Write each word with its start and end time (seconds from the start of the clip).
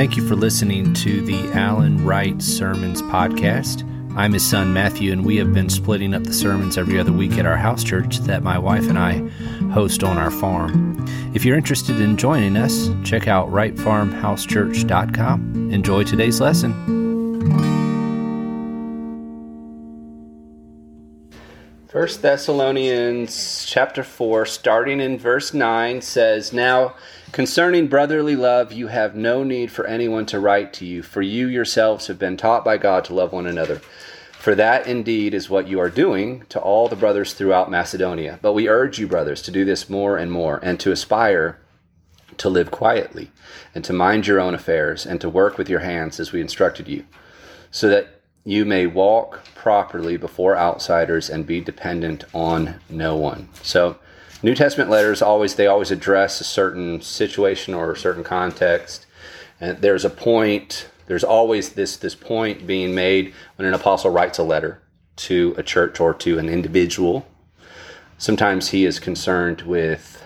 Thank 0.00 0.16
you 0.16 0.24
for 0.26 0.34
listening 0.34 0.94
to 0.94 1.20
the 1.20 1.52
Alan 1.52 2.02
Wright 2.06 2.40
Sermons 2.40 3.02
podcast. 3.02 3.82
I'm 4.16 4.32
his 4.32 4.42
son 4.42 4.72
Matthew, 4.72 5.12
and 5.12 5.26
we 5.26 5.36
have 5.36 5.52
been 5.52 5.68
splitting 5.68 6.14
up 6.14 6.24
the 6.24 6.32
sermons 6.32 6.78
every 6.78 6.98
other 6.98 7.12
week 7.12 7.32
at 7.32 7.44
our 7.44 7.58
house 7.58 7.84
church 7.84 8.20
that 8.20 8.42
my 8.42 8.58
wife 8.58 8.88
and 8.88 8.98
I 8.98 9.18
host 9.74 10.02
on 10.02 10.16
our 10.16 10.30
farm. 10.30 11.04
If 11.34 11.44
you're 11.44 11.58
interested 11.58 12.00
in 12.00 12.16
joining 12.16 12.56
us, 12.56 12.88
check 13.04 13.28
out 13.28 13.50
wrightfarmhousechurch.com. 13.50 15.70
Enjoy 15.70 16.02
today's 16.02 16.40
lesson. 16.40 16.72
First 21.88 22.22
Thessalonians 22.22 23.66
chapter 23.66 24.02
4, 24.02 24.46
starting 24.46 25.00
in 25.00 25.18
verse 25.18 25.52
9, 25.52 26.00
says, 26.00 26.54
Now 26.54 26.94
concerning 27.32 27.88
brotherly 27.88 28.36
love, 28.36 28.72
you 28.72 28.88
have 28.88 29.14
no 29.14 29.42
need 29.42 29.70
for 29.70 29.86
anyone 29.86 30.26
to 30.26 30.40
write 30.40 30.72
to 30.74 30.86
you, 30.86 31.02
for 31.02 31.22
you 31.22 31.46
yourselves 31.46 32.06
have 32.06 32.18
been 32.18 32.36
taught 32.36 32.64
by 32.64 32.76
God 32.76 33.04
to 33.06 33.14
love 33.14 33.32
one 33.32 33.46
another. 33.46 33.80
For 34.32 34.54
that 34.54 34.86
indeed 34.86 35.34
is 35.34 35.50
what 35.50 35.68
you 35.68 35.78
are 35.80 35.90
doing 35.90 36.44
to 36.48 36.58
all 36.58 36.88
the 36.88 36.96
brothers 36.96 37.34
throughout 37.34 37.70
Macedonia. 37.70 38.38
But 38.40 38.54
we 38.54 38.68
urge 38.68 38.98
you, 38.98 39.06
brothers, 39.06 39.42
to 39.42 39.50
do 39.50 39.66
this 39.66 39.90
more 39.90 40.16
and 40.16 40.32
more, 40.32 40.58
and 40.62 40.80
to 40.80 40.92
aspire 40.92 41.60
to 42.38 42.48
live 42.48 42.70
quietly, 42.70 43.30
and 43.74 43.84
to 43.84 43.92
mind 43.92 44.26
your 44.26 44.40
own 44.40 44.54
affairs, 44.54 45.04
and 45.04 45.20
to 45.20 45.28
work 45.28 45.58
with 45.58 45.68
your 45.68 45.80
hands 45.80 46.18
as 46.18 46.32
we 46.32 46.40
instructed 46.40 46.88
you, 46.88 47.04
so 47.70 47.88
that 47.88 48.22
you 48.44 48.64
may 48.64 48.86
walk 48.86 49.44
properly 49.54 50.16
before 50.16 50.56
outsiders 50.56 51.28
and 51.28 51.46
be 51.46 51.60
dependent 51.60 52.24
on 52.32 52.80
no 52.88 53.14
one. 53.14 53.48
So, 53.62 53.98
New 54.42 54.54
Testament 54.54 54.88
letters 54.88 55.20
always 55.20 55.54
they 55.56 55.66
always 55.66 55.90
address 55.90 56.40
a 56.40 56.44
certain 56.44 57.02
situation 57.02 57.74
or 57.74 57.92
a 57.92 57.96
certain 57.96 58.24
context, 58.24 59.06
and 59.60 59.78
there's 59.78 60.04
a 60.04 60.10
point. 60.10 60.88
There's 61.06 61.24
always 61.24 61.70
this 61.70 61.96
this 61.96 62.14
point 62.14 62.66
being 62.66 62.94
made 62.94 63.34
when 63.56 63.68
an 63.68 63.74
apostle 63.74 64.10
writes 64.10 64.38
a 64.38 64.42
letter 64.42 64.80
to 65.16 65.54
a 65.58 65.62
church 65.62 66.00
or 66.00 66.14
to 66.14 66.38
an 66.38 66.48
individual. 66.48 67.26
Sometimes 68.16 68.68
he 68.68 68.86
is 68.86 68.98
concerned 68.98 69.62
with 69.62 70.24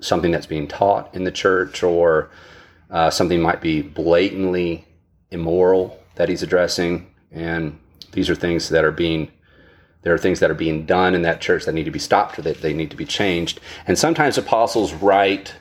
something 0.00 0.30
that's 0.30 0.46
being 0.46 0.66
taught 0.66 1.14
in 1.14 1.24
the 1.24 1.30
church, 1.30 1.82
or 1.82 2.30
uh, 2.90 3.10
something 3.10 3.42
might 3.42 3.60
be 3.60 3.82
blatantly 3.82 4.86
immoral 5.30 6.02
that 6.14 6.30
he's 6.30 6.42
addressing, 6.42 7.12
and 7.30 7.78
these 8.12 8.30
are 8.30 8.34
things 8.34 8.70
that 8.70 8.84
are 8.84 8.92
being 8.92 9.30
there 10.02 10.12
are 10.12 10.18
things 10.18 10.40
that 10.40 10.50
are 10.50 10.54
being 10.54 10.84
done 10.84 11.14
in 11.14 11.22
that 11.22 11.40
church 11.40 11.64
that 11.64 11.74
need 11.74 11.84
to 11.84 11.90
be 11.90 11.98
stopped 11.98 12.38
or 12.38 12.42
that 12.42 12.60
they 12.60 12.72
need 12.72 12.90
to 12.90 12.96
be 12.96 13.04
changed. 13.04 13.60
And 13.86 13.98
sometimes 13.98 14.36
apostles 14.36 14.92
write 14.92 15.54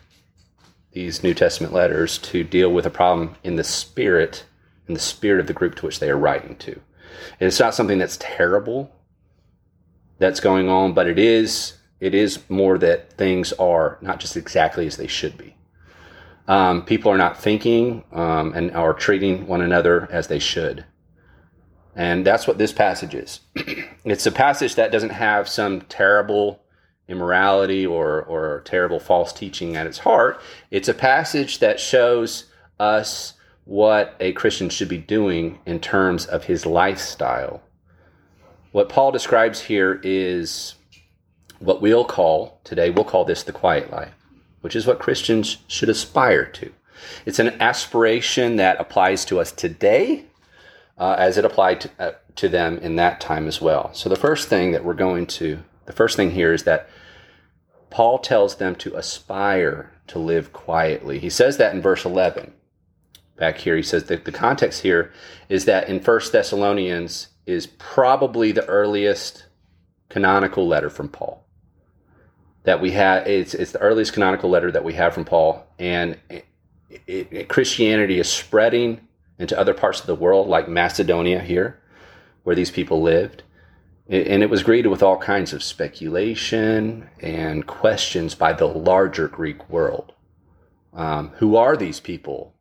these 0.91 1.23
New 1.23 1.33
Testament 1.33 1.73
letters 1.73 2.17
to 2.19 2.43
deal 2.43 2.71
with 2.71 2.85
a 2.85 2.89
problem 2.89 3.35
in 3.43 3.55
the 3.55 3.63
spirit, 3.63 4.45
in 4.87 4.93
the 4.93 4.99
spirit 4.99 5.39
of 5.39 5.47
the 5.47 5.53
group 5.53 5.75
to 5.75 5.85
which 5.85 5.99
they 5.99 6.09
are 6.09 6.17
writing 6.17 6.55
to. 6.57 6.73
And 7.39 7.47
it's 7.47 7.59
not 7.59 7.75
something 7.75 7.97
that's 7.97 8.17
terrible 8.19 8.91
that's 10.17 10.39
going 10.39 10.69
on, 10.69 10.93
but 10.93 11.07
it 11.07 11.19
is 11.19 11.73
it 11.99 12.15
is 12.15 12.39
more 12.49 12.79
that 12.79 13.13
things 13.13 13.53
are 13.53 13.99
not 14.01 14.19
just 14.19 14.35
exactly 14.35 14.87
as 14.87 14.97
they 14.97 15.07
should 15.07 15.37
be. 15.37 15.55
Um, 16.47 16.83
people 16.83 17.11
are 17.11 17.17
not 17.17 17.37
thinking 17.37 18.03
um, 18.11 18.53
and 18.53 18.71
are 18.71 18.93
treating 18.93 19.45
one 19.45 19.61
another 19.61 20.09
as 20.11 20.27
they 20.27 20.39
should. 20.39 20.83
And 21.95 22.25
that's 22.25 22.47
what 22.47 22.57
this 22.57 22.71
passage 22.71 23.13
is. 23.13 23.41
it's 24.05 24.25
a 24.25 24.31
passage 24.31 24.75
that 24.75 24.91
doesn't 24.91 25.09
have 25.09 25.49
some 25.49 25.81
terrible 25.81 26.61
immorality 27.07 27.85
or, 27.85 28.23
or 28.23 28.61
terrible 28.65 28.99
false 28.99 29.33
teaching 29.33 29.75
at 29.75 29.87
its 29.87 29.99
heart. 29.99 30.39
It's 30.71 30.87
a 30.87 30.93
passage 30.93 31.59
that 31.59 31.79
shows 31.79 32.45
us 32.79 33.33
what 33.65 34.15
a 34.19 34.31
Christian 34.33 34.69
should 34.69 34.89
be 34.89 34.97
doing 34.97 35.59
in 35.65 35.79
terms 35.79 36.25
of 36.25 36.45
his 36.45 36.65
lifestyle. 36.65 37.61
What 38.71 38.89
Paul 38.89 39.11
describes 39.11 39.61
here 39.61 39.99
is 40.03 40.75
what 41.59 41.81
we'll 41.81 42.05
call, 42.05 42.59
today, 42.63 42.89
we'll 42.89 43.05
call 43.05 43.25
this 43.25 43.43
the 43.43 43.51
quiet 43.51 43.91
life, 43.91 44.13
which 44.61 44.75
is 44.75 44.87
what 44.87 44.99
Christians 44.99 45.57
should 45.67 45.89
aspire 45.89 46.45
to. 46.45 46.71
It's 47.25 47.39
an 47.39 47.61
aspiration 47.61 48.55
that 48.55 48.79
applies 48.79 49.25
to 49.25 49.39
us 49.39 49.51
today 49.51 50.25
uh, 51.01 51.15
as 51.17 51.35
it 51.35 51.43
applied 51.43 51.81
to, 51.81 51.89
uh, 51.97 52.11
to 52.35 52.47
them 52.47 52.77
in 52.77 52.95
that 52.95 53.19
time 53.19 53.47
as 53.47 53.59
well. 53.59 53.91
So 53.91 54.07
the 54.07 54.15
first 54.15 54.47
thing 54.47 54.71
that 54.71 54.85
we're 54.85 54.93
going 54.93 55.25
to, 55.27 55.63
the 55.87 55.93
first 55.93 56.15
thing 56.15 56.29
here 56.29 56.53
is 56.53 56.63
that 56.65 56.87
Paul 57.89 58.19
tells 58.19 58.57
them 58.57 58.75
to 58.75 58.95
aspire 58.95 59.91
to 60.07 60.19
live 60.19 60.53
quietly. 60.53 61.17
He 61.17 61.31
says 61.31 61.57
that 61.57 61.73
in 61.73 61.81
verse 61.81 62.05
11. 62.05 62.53
Back 63.35 63.57
here, 63.57 63.75
he 63.75 63.81
says 63.81 64.03
that 64.05 64.25
the 64.25 64.31
context 64.31 64.83
here 64.83 65.11
is 65.49 65.65
that 65.65 65.89
in 65.89 65.99
First 66.01 66.31
Thessalonians 66.31 67.29
is 67.47 67.65
probably 67.65 68.51
the 68.51 68.65
earliest 68.67 69.45
canonical 70.09 70.67
letter 70.67 70.91
from 70.91 71.09
Paul 71.09 71.43
that 72.63 72.79
we 72.79 72.91
have. 72.91 73.25
It's, 73.25 73.55
it's 73.55 73.71
the 73.71 73.79
earliest 73.79 74.13
canonical 74.13 74.51
letter 74.51 74.71
that 74.71 74.83
we 74.83 74.93
have 74.93 75.15
from 75.15 75.25
Paul, 75.25 75.65
and 75.79 76.19
it, 76.29 76.45
it, 77.07 77.49
Christianity 77.49 78.19
is 78.19 78.29
spreading 78.29 79.07
into 79.41 79.59
other 79.59 79.73
parts 79.73 79.99
of 79.99 80.05
the 80.05 80.15
world, 80.15 80.47
like 80.47 80.69
Macedonia 80.69 81.39
here, 81.39 81.79
where 82.43 82.55
these 82.55 82.71
people 82.71 83.01
lived. 83.01 83.43
And 84.07 84.43
it 84.43 84.49
was 84.49 84.61
greeted 84.61 84.89
with 84.89 85.01
all 85.01 85.17
kinds 85.17 85.51
of 85.51 85.63
speculation 85.63 87.09
and 87.19 87.65
questions 87.65 88.35
by 88.35 88.53
the 88.53 88.67
larger 88.67 89.27
Greek 89.27 89.67
world. 89.69 90.13
Um, 90.93 91.29
who 91.37 91.55
are 91.55 91.75
these 91.75 91.99
people? 91.99 92.53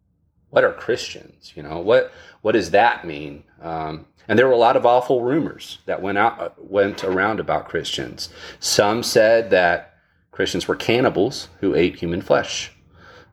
What 0.49 0.65
are 0.65 0.73
Christians? 0.73 1.53
You 1.55 1.63
know, 1.63 1.79
what 1.81 2.13
what 2.41 2.53
does 2.53 2.71
that 2.71 3.05
mean? 3.05 3.45
Um, 3.61 4.07
and 4.29 4.39
there 4.39 4.47
were 4.47 4.53
a 4.53 4.59
lot 4.59 4.77
of 4.77 4.87
awful 4.87 5.23
rumors 5.23 5.79
that 5.87 6.01
went 6.01 6.19
out 6.19 6.71
went 6.71 7.05
around 7.05 7.41
about 7.41 7.69
Christians. 7.69 8.29
Some 8.59 9.03
said 9.03 9.51
that 9.51 9.97
Christians 10.31 10.69
were 10.69 10.77
cannibals 10.77 11.49
who 11.61 11.75
ate 11.75 11.97
human 11.97 12.23
flesh. 12.23 12.73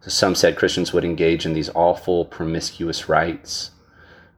Some 0.02 0.35
said 0.35 0.56
Christians 0.56 0.94
would 0.94 1.03
engage 1.03 1.46
in 1.46 1.53
these 1.53 1.69
awful 1.74 2.25
promiscuous 2.25 3.09
rites. 3.09 3.72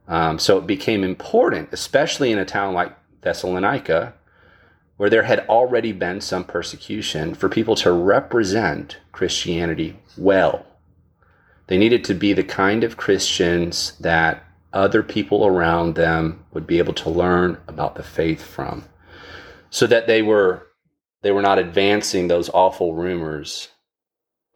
Um, 0.08 0.38
so 0.38 0.58
it 0.58 0.66
became 0.66 1.04
important, 1.04 1.68
especially 1.72 2.32
in 2.32 2.38
a 2.38 2.44
town 2.44 2.74
like 2.74 2.96
Thessalonica, 3.22 4.14
where 4.96 5.10
there 5.10 5.22
had 5.22 5.46
already 5.48 5.92
been 5.92 6.20
some 6.20 6.44
persecution, 6.44 7.34
for 7.34 7.48
people 7.48 7.74
to 7.76 7.92
represent 7.92 8.98
Christianity 9.12 9.98
well. 10.18 10.66
They 11.68 11.78
needed 11.78 12.04
to 12.04 12.14
be 12.14 12.32
the 12.32 12.42
kind 12.42 12.82
of 12.82 12.96
Christians 12.96 13.96
that 14.00 14.44
other 14.72 15.02
people 15.02 15.46
around 15.46 15.94
them 15.94 16.44
would 16.52 16.66
be 16.66 16.78
able 16.78 16.94
to 16.94 17.10
learn 17.10 17.58
about 17.68 17.94
the 17.94 18.02
faith 18.02 18.42
from, 18.42 18.84
so 19.70 19.86
that 19.86 20.06
they 20.06 20.20
were 20.20 20.66
they 21.22 21.30
were 21.30 21.42
not 21.42 21.58
advancing 21.58 22.28
those 22.28 22.50
awful 22.50 22.94
rumors 22.94 23.68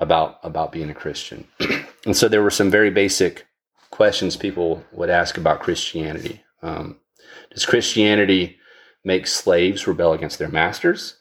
about 0.00 0.38
about 0.42 0.72
being 0.72 0.90
a 0.90 0.94
Christian. 0.94 1.46
and 2.06 2.16
so 2.16 2.28
there 2.28 2.42
were 2.42 2.50
some 2.50 2.70
very 2.70 2.90
basic 2.90 3.46
questions 3.90 4.36
people 4.36 4.84
would 4.92 5.10
ask 5.10 5.36
about 5.36 5.60
Christianity. 5.60 6.42
Um, 6.62 6.98
does 7.52 7.66
Christianity 7.66 8.58
make 9.04 9.26
slaves 9.26 9.86
rebel 9.86 10.12
against 10.12 10.38
their 10.38 10.48
masters? 10.48 11.18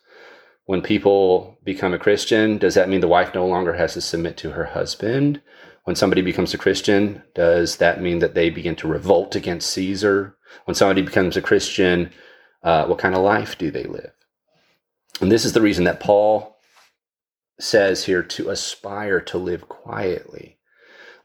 When 0.65 0.81
people 0.81 1.59
become 1.63 1.93
a 1.93 1.99
Christian, 1.99 2.57
does 2.57 2.75
that 2.75 2.89
mean 2.89 3.01
the 3.01 3.07
wife 3.07 3.35
no 3.35 3.45
longer 3.45 3.73
has 3.73 3.93
to 3.93 4.01
submit 4.01 4.37
to 4.37 4.51
her 4.51 4.63
husband? 4.63 5.41
When 5.83 5.95
somebody 5.95 6.21
becomes 6.21 6.53
a 6.53 6.57
Christian, 6.57 7.21
does 7.35 7.77
that 7.77 8.01
mean 8.01 8.19
that 8.19 8.33
they 8.33 8.49
begin 8.49 8.75
to 8.77 8.87
revolt 8.87 9.35
against 9.35 9.69
Caesar? 9.71 10.37
When 10.63 10.75
somebody 10.75 11.01
becomes 11.01 11.35
a 11.35 11.41
Christian, 11.41 12.11
uh, 12.63 12.85
what 12.85 12.99
kind 12.99 13.13
of 13.13 13.21
life 13.21 13.57
do 13.57 13.69
they 13.69 13.83
live? 13.83 14.13
And 15.19 15.31
this 15.31 15.43
is 15.43 15.53
the 15.53 15.61
reason 15.61 15.83
that 15.83 15.99
Paul 15.99 16.52
says 17.59 18.05
here 18.05 18.23
to 18.23 18.49
aspire 18.49 19.21
to 19.21 19.37
live 19.37 19.67
quietly. 19.69 20.57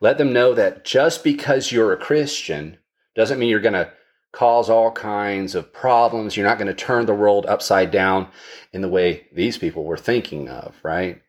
Let 0.00 0.18
them 0.18 0.32
know 0.32 0.54
that 0.54 0.84
just 0.84 1.24
because 1.24 1.72
you're 1.72 1.92
a 1.92 1.96
Christian 1.96 2.78
doesn't 3.14 3.38
mean 3.38 3.48
you're 3.48 3.60
going 3.60 3.72
to 3.72 3.92
cause 4.32 4.70
all 4.70 4.92
kinds 4.92 5.54
of 5.54 5.72
problems. 5.72 6.36
You're 6.36 6.46
not 6.46 6.58
going 6.58 6.68
to 6.68 6.74
turn 6.74 7.06
the 7.06 7.14
world 7.14 7.46
upside 7.46 7.90
down 7.90 8.28
in 8.72 8.82
the 8.82 8.88
way 8.88 9.26
these 9.32 9.58
people 9.58 9.84
were 9.84 9.96
thinking 9.96 10.48
of, 10.48 10.76
right? 10.82 11.22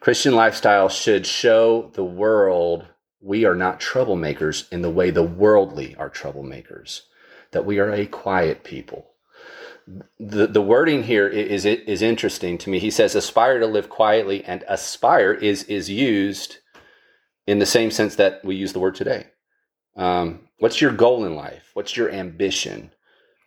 Christian 0.00 0.34
lifestyle 0.34 0.88
should 0.88 1.26
show 1.26 1.90
the 1.94 2.04
world 2.04 2.86
we 3.20 3.44
are 3.44 3.54
not 3.54 3.80
troublemakers 3.80 4.70
in 4.72 4.82
the 4.82 4.90
way 4.90 5.10
the 5.10 5.22
worldly 5.22 5.94
are 5.96 6.10
troublemakers, 6.10 7.02
that 7.52 7.66
we 7.66 7.78
are 7.78 7.92
a 7.92 8.06
quiet 8.06 8.64
people 8.64 9.09
the, 10.18 10.46
the 10.46 10.62
wording 10.62 11.04
here 11.04 11.26
is, 11.26 11.64
is 11.64 12.02
interesting 12.02 12.58
to 12.58 12.70
me. 12.70 12.78
He 12.78 12.90
says 12.90 13.14
aspire 13.14 13.58
to 13.58 13.66
live 13.66 13.88
quietly, 13.88 14.44
and 14.44 14.64
aspire 14.68 15.32
is 15.32 15.64
is 15.64 15.88
used 15.88 16.58
in 17.46 17.58
the 17.58 17.66
same 17.66 17.90
sense 17.90 18.16
that 18.16 18.44
we 18.44 18.54
use 18.54 18.72
the 18.72 18.80
word 18.80 18.94
today. 18.94 19.26
Um, 19.96 20.48
what's 20.58 20.80
your 20.80 20.92
goal 20.92 21.24
in 21.24 21.34
life? 21.34 21.70
What's 21.74 21.96
your 21.96 22.10
ambition? 22.10 22.92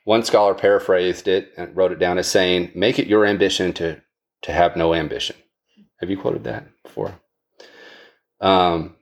One 0.06 0.24
scholar 0.24 0.54
paraphrased 0.54 1.28
it 1.28 1.54
and 1.58 1.76
wrote 1.76 1.92
it 1.92 2.00
down 2.00 2.18
as 2.18 2.28
saying, 2.28 2.72
"Make 2.76 3.00
it 3.00 3.08
your 3.08 3.26
ambition 3.26 3.74
to 3.74 4.02
to 4.42 4.52
have 4.52 4.76
no 4.76 4.94
ambition." 4.94 5.36
Have 6.00 6.10
you 6.10 6.18
quoted 6.18 6.44
that 6.44 6.68
before? 6.84 7.20
Um, 8.42 8.98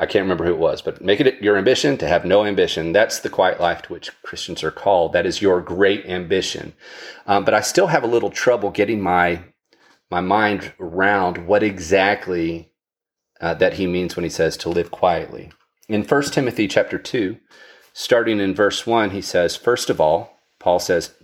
I 0.00 0.06
can't 0.06 0.24
remember 0.24 0.44
who 0.44 0.52
it 0.52 0.58
was, 0.58 0.82
but 0.82 1.00
make 1.00 1.20
it 1.20 1.40
your 1.40 1.56
ambition 1.56 1.96
to 1.98 2.08
have 2.08 2.24
no 2.24 2.44
ambition. 2.44 2.92
That's 2.92 3.20
the 3.20 3.30
quiet 3.30 3.60
life 3.60 3.82
to 3.82 3.92
which 3.92 4.10
Christians 4.22 4.64
are 4.64 4.72
called. 4.72 5.12
That 5.12 5.26
is 5.26 5.40
your 5.40 5.60
great 5.60 6.04
ambition. 6.06 6.74
Um, 7.26 7.44
but 7.44 7.54
I 7.54 7.60
still 7.60 7.86
have 7.86 8.02
a 8.02 8.08
little 8.08 8.30
trouble 8.30 8.70
getting 8.70 9.00
my 9.00 9.44
my 10.10 10.20
mind 10.20 10.72
around 10.78 11.46
what 11.46 11.62
exactly 11.62 12.70
uh, 13.40 13.54
that 13.54 13.74
he 13.74 13.86
means 13.86 14.16
when 14.16 14.24
he 14.24 14.30
says 14.30 14.56
to 14.58 14.68
live 14.68 14.90
quietly. 14.90 15.50
In 15.88 16.04
1 16.04 16.22
Timothy 16.24 16.68
chapter 16.68 16.98
2, 16.98 17.36
starting 17.92 18.40
in 18.40 18.54
verse 18.54 18.86
1, 18.86 19.10
he 19.10 19.20
says, 19.20 19.56
First 19.56 19.90
of 19.90 20.00
all, 20.00 20.38
Paul 20.58 20.78
says 20.78 21.14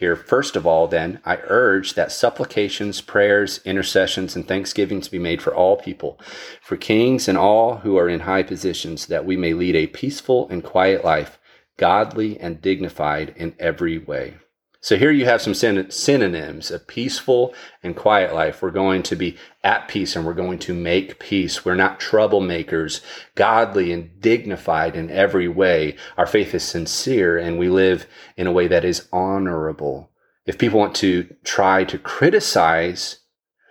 here, 0.00 0.16
first 0.16 0.56
of 0.56 0.66
all, 0.66 0.88
then, 0.88 1.20
I 1.26 1.40
urge 1.44 1.92
that 1.92 2.10
supplications, 2.10 3.02
prayers, 3.02 3.60
intercessions, 3.66 4.34
and 4.34 4.48
thanksgivings 4.48 5.08
be 5.08 5.18
made 5.18 5.42
for 5.42 5.54
all 5.54 5.76
people, 5.76 6.18
for 6.62 6.78
kings 6.78 7.28
and 7.28 7.36
all 7.36 7.76
who 7.76 7.98
are 7.98 8.08
in 8.08 8.20
high 8.20 8.42
positions, 8.42 9.08
that 9.08 9.26
we 9.26 9.36
may 9.36 9.52
lead 9.52 9.76
a 9.76 9.88
peaceful 9.88 10.48
and 10.48 10.64
quiet 10.64 11.04
life, 11.04 11.38
godly 11.76 12.40
and 12.40 12.62
dignified 12.62 13.34
in 13.36 13.54
every 13.58 13.98
way. 13.98 14.38
So 14.82 14.96
here 14.96 15.10
you 15.10 15.26
have 15.26 15.42
some 15.42 15.52
synonyms 15.52 16.70
a 16.70 16.78
peaceful 16.78 17.54
and 17.82 17.94
quiet 17.94 18.34
life. 18.34 18.62
We're 18.62 18.70
going 18.70 19.02
to 19.04 19.16
be 19.16 19.36
at 19.62 19.88
peace 19.88 20.16
and 20.16 20.24
we're 20.24 20.32
going 20.32 20.58
to 20.60 20.74
make 20.74 21.18
peace. 21.18 21.66
We're 21.66 21.74
not 21.74 22.00
troublemakers, 22.00 23.02
godly 23.34 23.92
and 23.92 24.18
dignified 24.22 24.96
in 24.96 25.10
every 25.10 25.48
way. 25.48 25.96
Our 26.16 26.26
faith 26.26 26.54
is 26.54 26.62
sincere 26.62 27.36
and 27.36 27.58
we 27.58 27.68
live 27.68 28.06
in 28.38 28.46
a 28.46 28.52
way 28.52 28.68
that 28.68 28.86
is 28.86 29.06
honorable. 29.12 30.10
If 30.46 30.56
people 30.56 30.80
want 30.80 30.94
to 30.96 31.28
try 31.44 31.84
to 31.84 31.98
criticize 31.98 33.18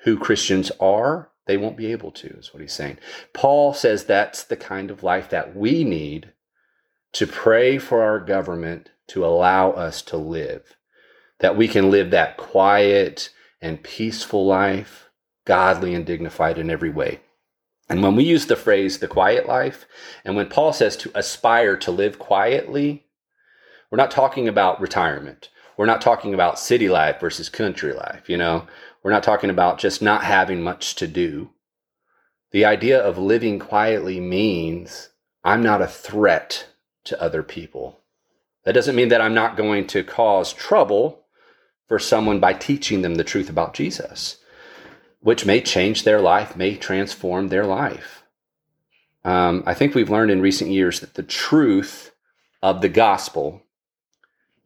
who 0.03 0.15
Christians 0.15 0.71
are, 0.79 1.31
they 1.47 1.57
won't 1.57 1.75
be 1.77 1.91
able 1.91 2.11
to, 2.11 2.27
is 2.37 2.53
what 2.53 2.61
he's 2.61 2.73
saying. 2.73 2.99
Paul 3.33 3.73
says 3.73 4.05
that's 4.05 4.43
the 4.43 4.55
kind 4.55 4.91
of 4.91 5.01
life 5.01 5.29
that 5.29 5.55
we 5.55 5.83
need 5.83 6.33
to 7.13 7.25
pray 7.25 7.79
for 7.79 8.03
our 8.03 8.19
government 8.19 8.91
to 9.07 9.25
allow 9.25 9.71
us 9.71 10.03
to 10.03 10.15
live 10.15 10.75
that 11.39 11.57
we 11.57 11.67
can 11.67 11.89
live 11.89 12.11
that 12.11 12.37
quiet 12.37 13.29
and 13.61 13.83
peaceful 13.83 14.45
life, 14.45 15.09
godly 15.45 15.93
and 15.93 16.05
dignified 16.05 16.57
in 16.57 16.69
every 16.69 16.89
way. 16.89 17.19
And 17.89 18.03
when 18.03 18.15
we 18.15 18.23
use 18.23 18.45
the 18.45 18.55
phrase 18.55 18.99
the 18.99 19.07
quiet 19.07 19.47
life, 19.47 19.85
and 20.23 20.35
when 20.35 20.47
Paul 20.47 20.73
says 20.73 20.95
to 20.97 21.11
aspire 21.15 21.75
to 21.77 21.91
live 21.91 22.19
quietly, 22.19 23.05
we're 23.89 23.97
not 23.97 24.11
talking 24.11 24.47
about 24.47 24.79
retirement. 24.79 25.49
We're 25.75 25.87
not 25.87 26.01
talking 26.01 26.33
about 26.33 26.59
city 26.59 26.89
life 26.89 27.19
versus 27.19 27.49
country 27.49 27.93
life, 27.93 28.29
you 28.29 28.37
know. 28.37 28.67
We're 29.01 29.11
not 29.11 29.23
talking 29.23 29.49
about 29.49 29.79
just 29.79 30.01
not 30.01 30.23
having 30.23 30.61
much 30.61 30.95
to 30.95 31.07
do. 31.07 31.51
The 32.51 32.65
idea 32.65 32.99
of 32.99 33.17
living 33.17 33.59
quietly 33.59 34.19
means 34.19 35.09
I'm 35.43 35.63
not 35.63 35.81
a 35.81 35.87
threat 35.87 36.67
to 37.05 37.21
other 37.21 37.43
people. 37.43 37.99
That 38.65 38.73
doesn't 38.73 38.95
mean 38.95 39.09
that 39.09 39.21
I'm 39.21 39.33
not 39.33 39.57
going 39.57 39.87
to 39.87 40.03
cause 40.03 40.53
trouble 40.53 41.23
for 41.89 41.99
someone 41.99 42.39
by 42.39 42.53
teaching 42.53 43.01
them 43.01 43.15
the 43.15 43.23
truth 43.23 43.49
about 43.49 43.73
Jesus, 43.73 44.37
which 45.19 45.45
may 45.45 45.59
change 45.59 46.03
their 46.03 46.21
life, 46.21 46.55
may 46.55 46.77
transform 46.77 47.49
their 47.49 47.65
life. 47.65 48.23
Um, 49.25 49.63
I 49.65 49.73
think 49.73 49.93
we've 49.93 50.09
learned 50.09 50.31
in 50.31 50.39
recent 50.39 50.71
years 50.71 51.01
that 51.01 51.15
the 51.15 51.23
truth 51.23 52.13
of 52.61 52.81
the 52.81 52.89
gospel 52.89 53.63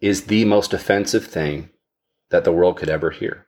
is 0.01 0.25
the 0.25 0.45
most 0.45 0.73
offensive 0.73 1.25
thing 1.25 1.69
that 2.29 2.43
the 2.43 2.51
world 2.51 2.77
could 2.77 2.89
ever 2.89 3.09
hear. 3.09 3.47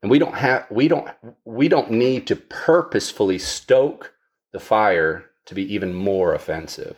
And 0.00 0.10
we 0.10 0.18
don't 0.18 0.36
have 0.36 0.66
we 0.70 0.88
don't 0.88 1.08
we 1.44 1.68
don't 1.68 1.90
need 1.90 2.26
to 2.28 2.36
purposefully 2.36 3.38
stoke 3.38 4.14
the 4.52 4.60
fire 4.60 5.26
to 5.46 5.54
be 5.54 5.74
even 5.74 5.92
more 5.92 6.32
offensive. 6.34 6.96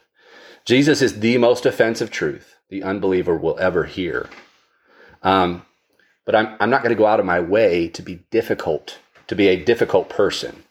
Jesus 0.64 1.02
is 1.02 1.20
the 1.20 1.38
most 1.38 1.66
offensive 1.66 2.10
truth 2.10 2.56
the 2.69 2.82
unbeliever 2.82 3.36
will 3.36 3.58
ever 3.58 3.84
hear. 3.84 4.28
Um, 5.22 5.62
but 6.24 6.34
I'm, 6.34 6.56
I'm 6.60 6.70
not 6.70 6.82
going 6.82 6.94
to 6.94 6.98
go 6.98 7.06
out 7.06 7.20
of 7.20 7.26
my 7.26 7.40
way 7.40 7.88
to 7.88 8.02
be 8.02 8.24
difficult, 8.30 8.98
to 9.26 9.34
be 9.34 9.48
a 9.48 9.62
difficult 9.62 10.08
person. 10.08 10.64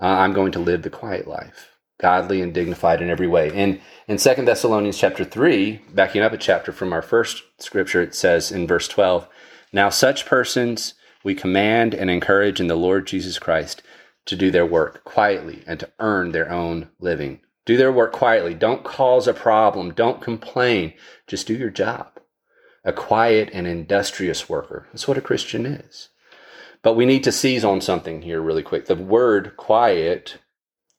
Uh, 0.00 0.06
I'm 0.06 0.32
going 0.32 0.52
to 0.52 0.60
live 0.60 0.82
the 0.82 0.90
quiet 0.90 1.26
life, 1.26 1.70
godly 2.00 2.40
and 2.40 2.54
dignified 2.54 3.02
in 3.02 3.10
every 3.10 3.26
way. 3.26 3.50
And 3.52 3.80
in 4.06 4.18
Second 4.18 4.46
Thessalonians 4.46 4.98
chapter 4.98 5.24
3, 5.24 5.82
backing 5.92 6.22
up 6.22 6.32
a 6.32 6.38
chapter 6.38 6.72
from 6.72 6.92
our 6.92 7.02
first 7.02 7.42
scripture, 7.58 8.00
it 8.02 8.14
says 8.14 8.52
in 8.52 8.66
verse 8.66 8.88
12, 8.88 9.28
Now 9.72 9.88
such 9.90 10.26
persons 10.26 10.94
we 11.24 11.34
command 11.34 11.94
and 11.94 12.08
encourage 12.08 12.60
in 12.60 12.68
the 12.68 12.76
Lord 12.76 13.06
Jesus 13.06 13.38
Christ 13.38 13.82
to 14.26 14.36
do 14.36 14.50
their 14.50 14.66
work 14.66 15.04
quietly 15.04 15.64
and 15.66 15.80
to 15.80 15.90
earn 15.98 16.32
their 16.32 16.50
own 16.50 16.88
living. 17.00 17.40
Do 17.66 17.76
their 17.76 17.92
work 17.92 18.12
quietly. 18.12 18.54
Don't 18.54 18.84
cause 18.84 19.26
a 19.26 19.34
problem. 19.34 19.92
Don't 19.92 20.22
complain. 20.22 20.94
Just 21.26 21.46
do 21.46 21.54
your 21.54 21.70
job 21.70 22.17
a 22.88 22.92
quiet 22.92 23.50
and 23.52 23.66
industrious 23.66 24.48
worker. 24.48 24.86
That's 24.90 25.06
what 25.06 25.18
a 25.18 25.20
Christian 25.20 25.66
is. 25.66 26.08
But 26.80 26.94
we 26.94 27.04
need 27.04 27.22
to 27.24 27.32
seize 27.32 27.62
on 27.62 27.82
something 27.82 28.22
here 28.22 28.40
really 28.40 28.62
quick. 28.62 28.86
The 28.86 28.96
word 28.96 29.58
quiet, 29.58 30.38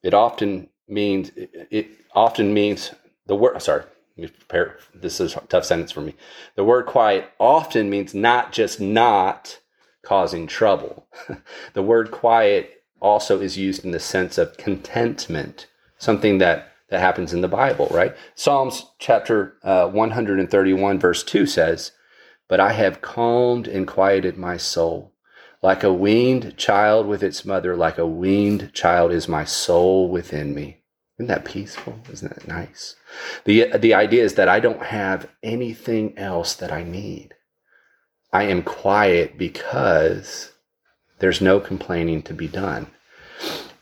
it 0.00 0.14
often 0.14 0.68
means 0.86 1.32
it 1.36 1.88
often 2.14 2.54
means 2.54 2.92
the 3.26 3.34
word 3.34 3.60
sorry, 3.60 3.82
prepare 4.16 4.78
this 4.94 5.20
is 5.20 5.34
a 5.34 5.40
tough 5.40 5.64
sentence 5.64 5.90
for 5.90 6.00
me. 6.00 6.14
The 6.54 6.62
word 6.62 6.86
quiet 6.86 7.28
often 7.40 7.90
means 7.90 8.14
not 8.14 8.52
just 8.52 8.80
not 8.80 9.58
causing 10.04 10.46
trouble. 10.46 11.08
the 11.74 11.82
word 11.82 12.12
quiet 12.12 12.84
also 13.00 13.40
is 13.40 13.58
used 13.58 13.84
in 13.84 13.90
the 13.90 13.98
sense 13.98 14.38
of 14.38 14.56
contentment, 14.58 15.66
something 15.98 16.38
that 16.38 16.69
that 16.90 17.00
happens 17.00 17.32
in 17.32 17.40
the 17.40 17.48
Bible, 17.48 17.88
right? 17.90 18.14
Psalms 18.34 18.86
chapter 18.98 19.54
uh, 19.62 19.88
131, 19.88 20.98
verse 20.98 21.22
2 21.22 21.46
says, 21.46 21.92
But 22.48 22.60
I 22.60 22.72
have 22.72 23.00
calmed 23.00 23.66
and 23.68 23.86
quieted 23.86 24.36
my 24.36 24.56
soul. 24.56 25.14
Like 25.62 25.82
a 25.84 25.92
weaned 25.92 26.56
child 26.56 27.06
with 27.06 27.22
its 27.22 27.44
mother, 27.44 27.76
like 27.76 27.98
a 27.98 28.06
weaned 28.06 28.72
child 28.72 29.12
is 29.12 29.28
my 29.28 29.44
soul 29.44 30.08
within 30.08 30.54
me. 30.54 30.82
Isn't 31.18 31.28
that 31.28 31.44
peaceful? 31.44 32.00
Isn't 32.10 32.34
that 32.34 32.48
nice? 32.48 32.96
The, 33.44 33.76
the 33.76 33.92
idea 33.92 34.24
is 34.24 34.34
that 34.34 34.48
I 34.48 34.58
don't 34.58 34.82
have 34.82 35.28
anything 35.42 36.16
else 36.16 36.54
that 36.54 36.72
I 36.72 36.82
need. 36.82 37.34
I 38.32 38.44
am 38.44 38.62
quiet 38.62 39.36
because 39.36 40.52
there's 41.18 41.42
no 41.42 41.60
complaining 41.60 42.22
to 42.22 42.32
be 42.32 42.48
done. 42.48 42.86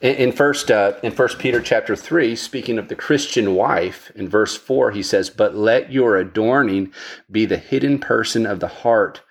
In 0.01 0.31
first, 0.31 0.71
uh, 0.71 0.93
in 1.03 1.11
First 1.11 1.41
Peter 1.41 1.61
chapter 1.61 1.97
three, 1.97 2.37
speaking 2.37 2.79
of 2.79 2.87
the 2.87 2.95
Christian 2.95 3.57
wife, 3.57 4.13
in 4.15 4.29
verse 4.29 4.57
four, 4.57 4.93
he 4.93 5.03
says, 5.03 5.29
"But 5.29 5.57
let 5.57 5.93
your 5.93 6.17
adorning 6.17 6.93
be 7.29 7.47
the 7.47 7.57
hidden 7.57 7.99
person 7.99 8.47
of 8.47 8.61
the 8.61 8.69
heart, 8.69 9.23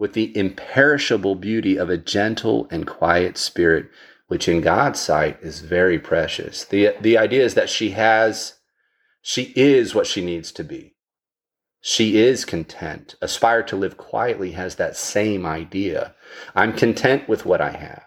with 0.00 0.14
the 0.14 0.36
imperishable 0.36 1.36
beauty 1.36 1.76
of 1.76 1.90
a 1.90 1.96
gentle 1.96 2.66
and 2.72 2.88
quiet 2.88 3.38
spirit, 3.38 3.86
which 4.26 4.48
in 4.48 4.62
God's 4.62 4.98
sight 4.98 5.38
is 5.42 5.60
very 5.60 5.98
precious." 5.98 6.64
the 6.64 6.94
The 7.00 7.16
idea 7.16 7.44
is 7.44 7.54
that 7.54 7.70
she 7.70 7.90
has, 7.90 8.54
she 9.22 9.52
is 9.54 9.94
what 9.94 10.08
she 10.08 10.24
needs 10.24 10.50
to 10.52 10.64
be. 10.64 10.96
She 11.80 12.18
is 12.18 12.44
content. 12.44 13.14
Aspire 13.22 13.62
to 13.62 13.76
live 13.76 13.96
quietly 13.96 14.50
has 14.52 14.74
that 14.74 14.96
same 14.96 15.46
idea. 15.46 16.16
I'm 16.52 16.72
content 16.72 17.28
with 17.28 17.46
what 17.46 17.60
I 17.60 17.70
have. 17.70 18.05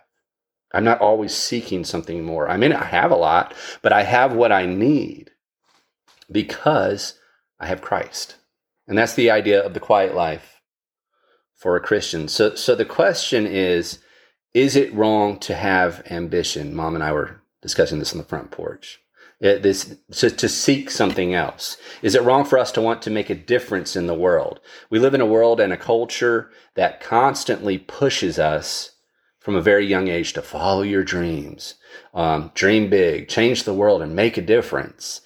I'm 0.73 0.83
not 0.83 1.01
always 1.01 1.33
seeking 1.33 1.83
something 1.83 2.23
more. 2.23 2.49
I 2.49 2.57
may 2.57 2.67
not 2.67 2.87
have 2.87 3.11
a 3.11 3.15
lot, 3.15 3.53
but 3.81 3.91
I 3.91 4.03
have 4.03 4.33
what 4.33 4.51
I 4.51 4.65
need 4.65 5.31
because 6.31 7.15
I 7.59 7.67
have 7.67 7.81
Christ. 7.81 8.35
And 8.87 8.97
that's 8.97 9.15
the 9.15 9.31
idea 9.31 9.63
of 9.63 9.73
the 9.73 9.79
quiet 9.79 10.15
life 10.15 10.61
for 11.55 11.75
a 11.75 11.81
Christian. 11.81 12.27
So, 12.27 12.55
so 12.55 12.75
the 12.75 12.85
question 12.85 13.45
is 13.45 13.99
is 14.53 14.75
it 14.75 14.93
wrong 14.93 15.37
to 15.41 15.53
have 15.53 16.01
ambition? 16.09 16.73
Mom 16.73 16.95
and 16.95 17.03
I 17.03 17.11
were 17.11 17.41
discussing 17.61 17.99
this 17.99 18.13
on 18.13 18.17
the 18.17 18.23
front 18.23 18.49
porch. 18.49 18.99
It, 19.39 19.61
this 19.61 19.95
to 20.09 20.49
seek 20.49 20.89
something 20.89 21.33
else. 21.33 21.77
Is 22.01 22.15
it 22.15 22.23
wrong 22.23 22.43
for 22.43 22.57
us 22.57 22.71
to 22.73 22.81
want 22.81 23.01
to 23.03 23.09
make 23.09 23.29
a 23.29 23.35
difference 23.35 23.95
in 23.95 24.07
the 24.07 24.15
world? 24.15 24.59
We 24.89 24.99
live 24.99 25.13
in 25.13 25.21
a 25.21 25.25
world 25.25 25.59
and 25.59 25.71
a 25.71 25.77
culture 25.77 26.49
that 26.75 26.99
constantly 26.99 27.77
pushes 27.77 28.37
us 28.37 28.91
from 29.39 29.55
a 29.55 29.61
very 29.61 29.85
young 29.85 30.07
age 30.07 30.33
to 30.33 30.41
follow 30.41 30.81
your 30.81 31.03
dreams, 31.03 31.75
um, 32.13 32.51
dream 32.53 32.89
big, 32.89 33.27
change 33.27 33.63
the 33.63 33.73
world, 33.73 34.01
and 34.01 34.15
make 34.15 34.37
a 34.37 34.41
difference. 34.41 35.21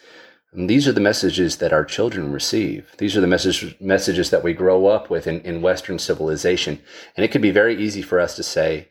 And 0.54 0.70
these 0.70 0.88
are 0.88 0.92
the 0.92 1.02
messages 1.02 1.58
that 1.58 1.74
our 1.74 1.84
children 1.84 2.32
receive. 2.32 2.94
These 3.00 3.18
are 3.18 3.22
the 3.22 3.28
message, 3.28 3.76
messages 3.80 4.30
that 4.30 4.44
we 4.44 4.54
grow 4.54 4.86
up 4.86 5.10
with 5.10 5.26
in, 5.26 5.42
in 5.42 5.64
Western 5.64 5.98
civilization. 5.98 6.80
And 7.18 7.26
it 7.26 7.32
can 7.32 7.42
be 7.42 7.52
very 7.52 7.76
easy 7.76 8.04
for 8.04 8.20
us 8.20 8.36
to 8.36 8.44
say 8.44 8.90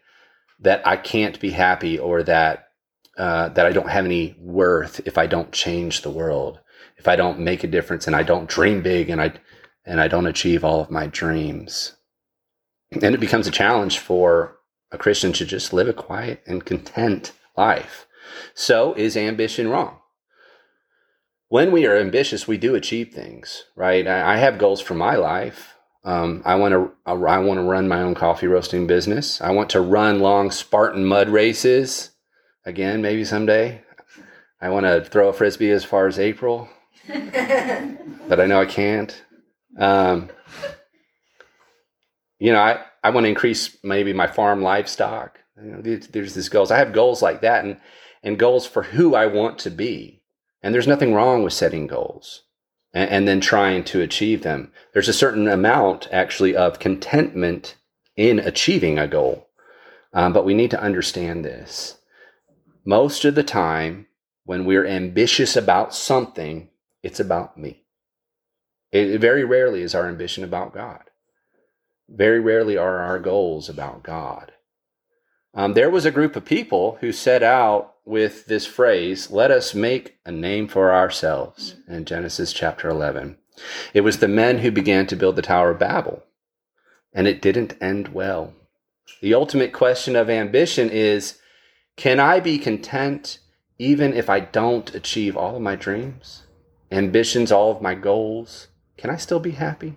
that 0.59 0.85
I 0.87 0.97
can't 0.97 1.39
be 1.39 1.51
happy 1.51 1.99
or 1.99 2.23
that 2.25 2.69
uh, 3.19 3.51
that 3.51 3.67
I 3.67 3.73
don't 3.73 3.91
have 3.91 4.07
any 4.07 4.35
worth 4.41 5.01
if 5.07 5.19
I 5.19 5.27
don't 5.27 5.53
change 5.53 6.01
the 6.01 6.11
world, 6.11 6.61
if 6.97 7.07
I 7.07 7.15
don't 7.15 7.41
make 7.41 7.63
a 7.63 7.69
difference, 7.69 8.07
and 8.07 8.17
I 8.17 8.23
don't 8.23 8.49
dream 8.49 8.83
big, 8.83 9.11
and 9.11 9.21
I 9.21 9.35
and 9.85 10.01
I 10.01 10.09
don't 10.09 10.27
achieve 10.27 10.65
all 10.65 10.81
of 10.81 10.91
my 10.91 11.07
dreams. 11.07 11.95
And 12.91 13.15
it 13.15 13.21
becomes 13.21 13.47
a 13.47 13.51
challenge 13.51 13.99
for 13.99 14.57
a 14.93 14.99
Christian 14.99 15.33
should 15.33 15.49
just 15.49 15.73
live 15.73 15.89
a 15.89 15.93
quiet 15.93 16.43
and 16.47 16.65
content 16.65 17.33
life. 17.57 18.07
So, 18.55 18.95
is 18.95 19.17
ambition 19.17 19.69
wrong? 19.69 19.99
when 21.53 21.71
we 21.71 21.85
are 21.85 21.99
ambitious, 21.99 22.49
we 22.49 22.57
do 22.57 22.75
achieve 22.75 23.13
things, 23.13 23.65
right? 23.77 24.09
I, 24.09 24.33
I 24.33 24.37
have 24.39 24.57
goals 24.57 24.81
for 24.81 24.95
my 24.95 25.17
life. 25.17 25.75
Um, 26.03 26.41
I 26.47 26.55
want 26.55 26.73
to 26.73 26.91
I 27.05 27.13
want 27.13 27.59
to 27.59 27.63
run 27.63 27.89
my 27.89 28.01
own 28.01 28.15
coffee 28.15 28.47
roasting 28.47 28.87
business. 28.87 29.39
I 29.39 29.51
want 29.51 29.69
to 29.71 29.83
run 29.83 30.21
long 30.21 30.51
Spartan 30.51 31.05
mud 31.05 31.29
races 31.29 32.13
again, 32.65 33.03
maybe 33.03 33.23
someday. 33.23 33.83
I 34.63 34.71
want 34.71 34.87
to 34.87 35.05
throw 35.05 35.29
a 35.29 35.35
frisbee 35.35 35.71
as 35.71 35.85
far 35.85 36.07
as 36.07 36.19
April, 36.19 36.71
but 37.07 38.41
I 38.41 38.47
know 38.47 38.63
I 38.63 38.65
can't. 38.67 39.23
Um, 39.77 40.31
you 42.39 42.55
know, 42.55 42.61
I, 42.61 42.83
I 43.03 43.11
want 43.11 43.25
to 43.25 43.29
increase 43.29 43.77
maybe 43.83 44.13
my 44.13 44.27
farm 44.27 44.63
livestock. 44.63 45.41
You 45.63 45.73
know, 45.73 45.81
there's, 45.81 46.35
these 46.35 46.49
goals. 46.49 46.71
I 46.71 46.79
have 46.79 46.93
goals 46.93 47.23
like 47.23 47.41
that, 47.43 47.65
and 47.65 47.79
and 48.23 48.39
goals 48.39 48.67
for 48.67 48.85
who 48.85 49.15
I 49.15 49.27
want 49.27 49.59
to 49.61 49.71
be. 49.71 50.23
And 50.63 50.75
there's 50.75 50.87
nothing 50.87 51.13
wrong 51.13 51.43
with 51.43 51.53
setting 51.53 51.87
goals 51.87 52.45
and, 52.93 53.11
and 53.11 53.29
then 53.29 53.41
trying 53.41 53.85
to 53.85 54.01
achieve 54.01 54.43
them. 54.43 54.73
There's 54.93 55.09
a 55.09 55.13
certain 55.13 55.49
amount 55.49 56.09
actually 56.13 56.55
of 56.55 56.79
contentment 56.79 57.77
in 58.17 58.39
achieving 58.39 58.99
a 58.99 59.09
goal. 59.09 59.49
Um, 60.13 60.33
but 60.33 60.45
we 60.45 60.55
need 60.55 60.71
to 60.71 60.83
understand 60.83 61.45
this. 61.45 61.99
Most 62.85 63.25
of 63.25 63.35
the 63.35 63.43
time, 63.43 64.07
when 64.45 64.65
we're 64.65 64.87
ambitious 64.87 65.57
about 65.57 65.95
something, 65.95 66.69
it's 67.03 67.21
about 67.21 67.57
me. 67.57 67.85
It, 68.91 69.21
very 69.21 69.45
rarely 69.45 69.83
is 69.83 69.95
our 69.95 70.09
ambition 70.09 70.45
about 70.45 70.75
God. 70.75 71.05
Very 72.15 72.41
rarely 72.41 72.77
are 72.77 72.99
our 72.99 73.19
goals 73.19 73.71
about 73.71 74.03
God. 74.03 74.53
Um, 75.55 75.73
there 75.73 75.89
was 75.89 76.05
a 76.05 76.11
group 76.11 76.37
of 76.37 76.45
people 76.45 76.99
who 77.01 77.11
set 77.11 77.43
out 77.43 77.95
with 78.05 78.47
this 78.47 78.67
phrase, 78.67 79.31
let 79.31 79.51
us 79.51 79.75
make 79.75 80.17
a 80.27 80.33
name 80.33 80.69
for 80.69 80.93
ourselves 80.93 81.77
in 81.89 82.05
Genesis 82.05 82.53
chapter 82.53 82.89
11. 82.89 83.39
It 83.95 84.03
was 84.03 84.19
the 84.19 84.29
men 84.29 84.59
who 84.59 84.71
began 84.71 85.07
to 85.07 85.17
build 85.17 85.37
the 85.37 85.43
Tower 85.43 85.71
of 85.71 85.79
Babel, 85.79 86.23
and 87.15 87.27
it 87.27 87.41
didn't 87.41 87.77
end 87.81 88.09
well. 88.09 88.53
The 89.23 89.35
ultimate 89.35 89.73
question 89.73 90.15
of 90.15 90.29
ambition 90.29 90.91
is 90.91 91.39
can 91.97 92.21
I 92.21 92.41
be 92.41 92.59
content 92.59 93.39
even 93.79 94.13
if 94.13 94.29
I 94.29 94.41
don't 94.41 94.95
achieve 94.95 95.37
all 95.37 95.57
of 95.57 95.63
my 95.63 95.77
dreams, 95.77 96.43
ambitions, 96.91 97.51
all 97.51 97.71
of 97.71 97.83
my 97.83 97.95
goals? 97.95 98.69
Can 98.97 99.11
I 99.11 99.17
still 99.17 99.41
be 99.41 99.53
happy? 99.53 99.97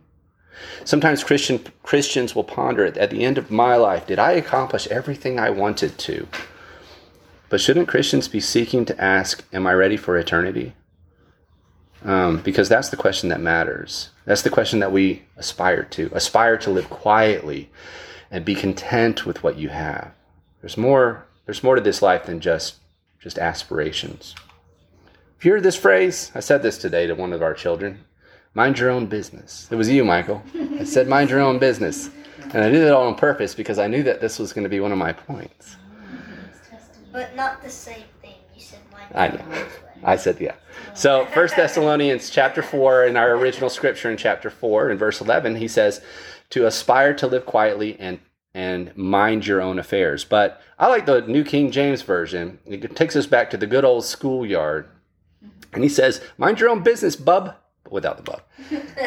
Sometimes 0.83 1.23
Christian, 1.23 1.63
Christians 1.83 2.35
will 2.35 2.43
ponder 2.43 2.85
at 2.85 3.09
the 3.09 3.23
end 3.23 3.37
of 3.37 3.51
my 3.51 3.75
life, 3.75 4.07
did 4.07 4.19
I 4.19 4.31
accomplish 4.31 4.87
everything 4.87 5.39
I 5.39 5.49
wanted 5.49 5.97
to? 5.99 6.27
But 7.49 7.61
shouldn't 7.61 7.87
Christians 7.87 8.27
be 8.27 8.39
seeking 8.39 8.85
to 8.85 9.01
ask, 9.01 9.43
Am 9.53 9.67
I 9.67 9.73
ready 9.73 9.97
for 9.97 10.17
eternity? 10.17 10.73
Um, 12.03 12.41
because 12.41 12.69
that's 12.69 12.89
the 12.89 12.97
question 12.97 13.29
that 13.29 13.39
matters. 13.39 14.09
That's 14.25 14.43
the 14.43 14.49
question 14.49 14.79
that 14.79 14.91
we 14.91 15.23
aspire 15.37 15.83
to. 15.83 16.09
Aspire 16.13 16.57
to 16.57 16.69
live 16.69 16.89
quietly 16.89 17.69
and 18.29 18.45
be 18.45 18.55
content 18.55 19.25
with 19.25 19.43
what 19.43 19.57
you 19.57 19.69
have. 19.69 20.11
There's 20.61 20.77
more, 20.77 21.25
there's 21.45 21.63
more 21.63 21.75
to 21.75 21.81
this 21.81 22.01
life 22.01 22.25
than 22.25 22.41
just, 22.41 22.75
just 23.19 23.39
aspirations. 23.39 24.35
If 25.37 25.45
you 25.45 25.51
heard 25.51 25.63
this 25.63 25.75
phrase, 25.75 26.31
I 26.35 26.39
said 26.39 26.61
this 26.61 26.77
today 26.77 27.07
to 27.07 27.15
one 27.15 27.33
of 27.33 27.41
our 27.41 27.53
children 27.53 28.03
mind 28.55 28.79
your 28.79 28.89
own 28.89 29.05
business. 29.05 29.67
It 29.69 29.75
was 29.75 29.87
you, 29.87 30.03
Michael. 30.03 30.41
I 30.79 30.83
said, 30.83 31.07
mind 31.07 31.29
your 31.29 31.41
own 31.41 31.59
business. 31.59 32.09
And 32.53 32.63
I 32.63 32.69
did 32.69 32.81
it 32.81 32.91
all 32.91 33.07
on 33.07 33.15
purpose 33.15 33.53
because 33.53 33.77
I 33.77 33.87
knew 33.87 34.01
that 34.03 34.21
this 34.21 34.39
was 34.39 34.53
going 34.53 34.63
to 34.63 34.69
be 34.69 34.79
one 34.79 34.91
of 34.91 34.97
my 34.97 35.13
points. 35.13 35.75
But 37.11 37.35
not 37.35 37.61
the 37.61 37.69
same 37.69 38.05
thing. 38.21 38.35
You 38.55 38.61
said 38.61 38.79
mine. 38.91 39.07
I 39.13 39.27
know. 39.29 39.65
I 40.03 40.15
said 40.15 40.39
yeah. 40.39 40.55
So 40.93 41.25
First 41.27 41.55
Thessalonians 41.57 42.29
chapter 42.29 42.61
four 42.61 43.05
in 43.05 43.17
our 43.17 43.35
original 43.35 43.69
scripture 43.69 44.11
in 44.11 44.17
chapter 44.17 44.49
four 44.49 44.89
in 44.89 44.97
verse 44.97 45.21
eleven, 45.21 45.55
he 45.55 45.67
says, 45.67 46.01
to 46.51 46.65
aspire 46.65 47.13
to 47.15 47.27
live 47.27 47.45
quietly 47.45 47.97
and 47.99 48.19
and 48.53 48.95
mind 48.95 49.47
your 49.47 49.61
own 49.61 49.79
affairs. 49.79 50.23
But 50.23 50.61
I 50.79 50.87
like 50.87 51.05
the 51.05 51.21
New 51.21 51.43
King 51.43 51.71
James 51.71 52.01
Version. 52.03 52.59
It 52.65 52.95
takes 52.95 53.15
us 53.17 53.27
back 53.27 53.49
to 53.49 53.57
the 53.57 53.67
good 53.67 53.83
old 53.83 54.05
schoolyard. 54.05 54.87
And 55.73 55.83
he 55.83 55.89
says, 55.89 56.21
mind 56.37 56.61
your 56.61 56.69
own 56.69 56.81
business, 56.81 57.17
bub, 57.17 57.55
without 57.89 58.17
the 58.17 58.23
bub. 58.23 58.41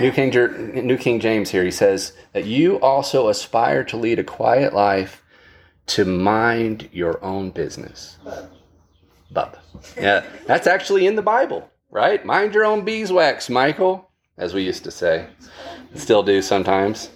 New 0.00 0.12
King, 0.12 0.86
New 0.86 0.96
King 0.96 1.20
James 1.20 1.50
here, 1.50 1.64
he 1.64 1.70
says 1.70 2.12
that 2.32 2.44
you 2.44 2.80
also 2.80 3.28
aspire 3.28 3.84
to 3.84 3.96
lead 3.96 4.18
a 4.18 4.24
quiet 4.24 4.72
life 4.72 5.24
to 5.86 6.04
mind 6.04 6.88
your 6.92 7.22
own 7.24 7.50
business. 7.50 8.18
Bub. 9.30 9.56
Yeah, 9.96 10.24
that's 10.46 10.66
actually 10.66 11.06
in 11.06 11.16
the 11.16 11.22
Bible, 11.22 11.68
right? 11.90 12.24
Mind 12.24 12.54
your 12.54 12.64
own 12.64 12.84
beeswax, 12.84 13.50
Michael, 13.50 14.10
as 14.36 14.54
we 14.54 14.62
used 14.62 14.84
to 14.84 14.90
say. 14.90 15.26
Still 15.94 16.22
do 16.22 16.40
sometimes. 16.42 17.10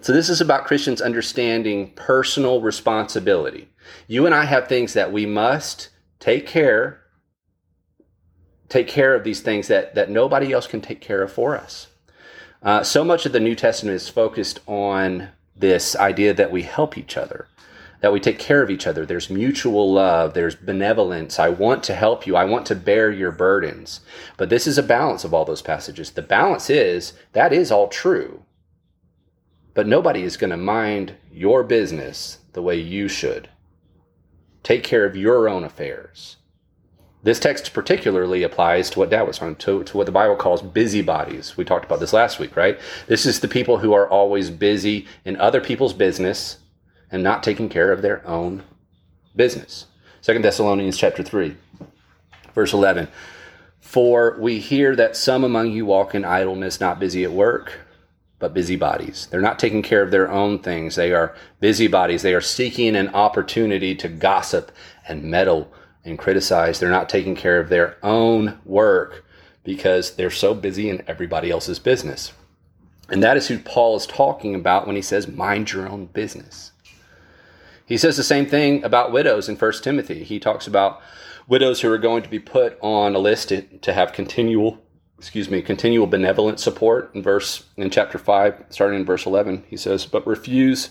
So, 0.00 0.12
this 0.12 0.28
is 0.28 0.40
about 0.40 0.66
Christians 0.66 1.00
understanding 1.00 1.90
personal 1.96 2.60
responsibility. 2.60 3.68
You 4.06 4.26
and 4.26 4.34
I 4.34 4.44
have 4.44 4.68
things 4.68 4.92
that 4.92 5.12
we 5.12 5.26
must 5.26 5.88
take 6.20 6.46
care 6.46 7.00
take 8.68 8.88
care 8.88 9.14
of 9.14 9.24
these 9.24 9.40
things 9.40 9.68
that, 9.68 9.94
that 9.94 10.10
nobody 10.10 10.52
else 10.52 10.66
can 10.66 10.80
take 10.80 11.00
care 11.00 11.22
of 11.22 11.32
for 11.32 11.56
us. 11.56 11.88
Uh, 12.62 12.82
so 12.82 13.04
much 13.04 13.26
of 13.26 13.32
the 13.32 13.40
New 13.40 13.54
Testament 13.54 13.94
is 13.94 14.08
focused 14.08 14.60
on 14.66 15.28
this 15.56 15.94
idea 15.96 16.34
that 16.34 16.50
we 16.50 16.62
help 16.62 16.98
each 16.98 17.16
other 17.16 17.46
that 18.00 18.12
we 18.12 18.20
take 18.20 18.38
care 18.38 18.62
of 18.62 18.70
each 18.70 18.86
other. 18.86 19.06
There's 19.06 19.30
mutual 19.30 19.92
love, 19.92 20.34
there's 20.34 20.54
benevolence. 20.54 21.38
I 21.38 21.48
want 21.48 21.82
to 21.84 21.94
help 21.94 22.26
you, 22.26 22.36
I 22.36 22.44
want 22.44 22.66
to 22.66 22.74
bear 22.74 23.10
your 23.10 23.32
burdens. 23.32 24.00
But 24.36 24.50
this 24.50 24.66
is 24.66 24.78
a 24.78 24.82
balance 24.82 25.24
of 25.24 25.32
all 25.32 25.44
those 25.44 25.62
passages. 25.62 26.10
The 26.10 26.22
balance 26.22 26.70
is 26.70 27.14
that 27.32 27.52
is 27.52 27.70
all 27.70 27.88
true. 27.88 28.42
But 29.74 29.86
nobody 29.86 30.22
is 30.22 30.36
going 30.36 30.50
to 30.50 30.56
mind 30.56 31.14
your 31.32 31.62
business 31.62 32.38
the 32.52 32.62
way 32.62 32.76
you 32.76 33.08
should. 33.08 33.48
Take 34.62 34.82
care 34.82 35.04
of 35.04 35.16
your 35.16 35.48
own 35.48 35.64
affairs. 35.64 36.36
This 37.26 37.40
text 37.40 37.72
particularly 37.72 38.44
applies 38.44 38.88
to 38.90 39.00
what 39.00 39.10
was 39.26 39.42
on, 39.42 39.56
to, 39.56 39.82
to 39.82 39.96
what 39.96 40.06
the 40.06 40.12
Bible 40.12 40.36
calls 40.36 40.62
busybodies. 40.62 41.56
We 41.56 41.64
talked 41.64 41.84
about 41.84 41.98
this 41.98 42.12
last 42.12 42.38
week, 42.38 42.54
right? 42.54 42.78
This 43.08 43.26
is 43.26 43.40
the 43.40 43.48
people 43.48 43.78
who 43.78 43.92
are 43.94 44.08
always 44.08 44.48
busy 44.48 45.08
in 45.24 45.36
other 45.38 45.60
people's 45.60 45.92
business 45.92 46.58
and 47.10 47.24
not 47.24 47.42
taking 47.42 47.68
care 47.68 47.90
of 47.90 48.00
their 48.00 48.24
own 48.28 48.62
business. 49.34 49.86
Second 50.20 50.42
Thessalonians 50.42 50.96
chapter 50.96 51.24
3, 51.24 51.56
verse 52.54 52.72
11. 52.72 53.08
For 53.80 54.36
we 54.38 54.60
hear 54.60 54.94
that 54.94 55.16
some 55.16 55.42
among 55.42 55.72
you 55.72 55.84
walk 55.84 56.14
in 56.14 56.24
idleness, 56.24 56.78
not 56.78 57.00
busy 57.00 57.24
at 57.24 57.32
work, 57.32 57.80
but 58.38 58.54
busybodies. 58.54 59.26
They're 59.32 59.40
not 59.40 59.58
taking 59.58 59.82
care 59.82 60.02
of 60.02 60.12
their 60.12 60.30
own 60.30 60.60
things. 60.60 60.94
They 60.94 61.12
are 61.12 61.34
busybodies. 61.58 62.22
They 62.22 62.34
are 62.34 62.40
seeking 62.40 62.94
an 62.94 63.08
opportunity 63.08 63.96
to 63.96 64.06
gossip 64.06 64.70
and 65.08 65.24
meddle 65.24 65.72
and 66.06 66.18
criticize. 66.18 66.78
They're 66.78 66.88
not 66.88 67.08
taking 67.08 67.34
care 67.34 67.60
of 67.60 67.68
their 67.68 67.96
own 68.02 68.58
work 68.64 69.24
because 69.64 70.14
they're 70.14 70.30
so 70.30 70.54
busy 70.54 70.88
in 70.88 71.02
everybody 71.06 71.50
else's 71.50 71.78
business. 71.78 72.32
And 73.08 73.22
that 73.22 73.36
is 73.36 73.48
who 73.48 73.58
Paul 73.58 73.96
is 73.96 74.06
talking 74.06 74.54
about 74.54 74.86
when 74.86 74.96
he 74.96 75.02
says, 75.02 75.28
mind 75.28 75.72
your 75.72 75.88
own 75.88 76.06
business. 76.06 76.72
He 77.84 77.96
says 77.96 78.16
the 78.16 78.24
same 78.24 78.46
thing 78.46 78.82
about 78.82 79.12
widows 79.12 79.48
in 79.48 79.56
1 79.56 79.72
Timothy. 79.82 80.24
He 80.24 80.40
talks 80.40 80.66
about 80.66 81.00
widows 81.46 81.80
who 81.80 81.92
are 81.92 81.98
going 81.98 82.22
to 82.22 82.28
be 82.28 82.40
put 82.40 82.78
on 82.80 83.14
a 83.14 83.18
list 83.18 83.48
to, 83.50 83.62
to 83.62 83.92
have 83.92 84.12
continual 84.12 84.82
excuse 85.18 85.48
me 85.48 85.62
continual 85.62 86.06
benevolent 86.06 86.60
support 86.60 87.10
in 87.14 87.22
verse 87.22 87.64
in 87.78 87.88
chapter 87.88 88.18
5 88.18 88.66
starting 88.68 89.00
in 89.00 89.06
verse 89.06 89.24
11 89.24 89.64
he 89.68 89.76
says 89.76 90.04
but 90.04 90.26
refuse 90.26 90.90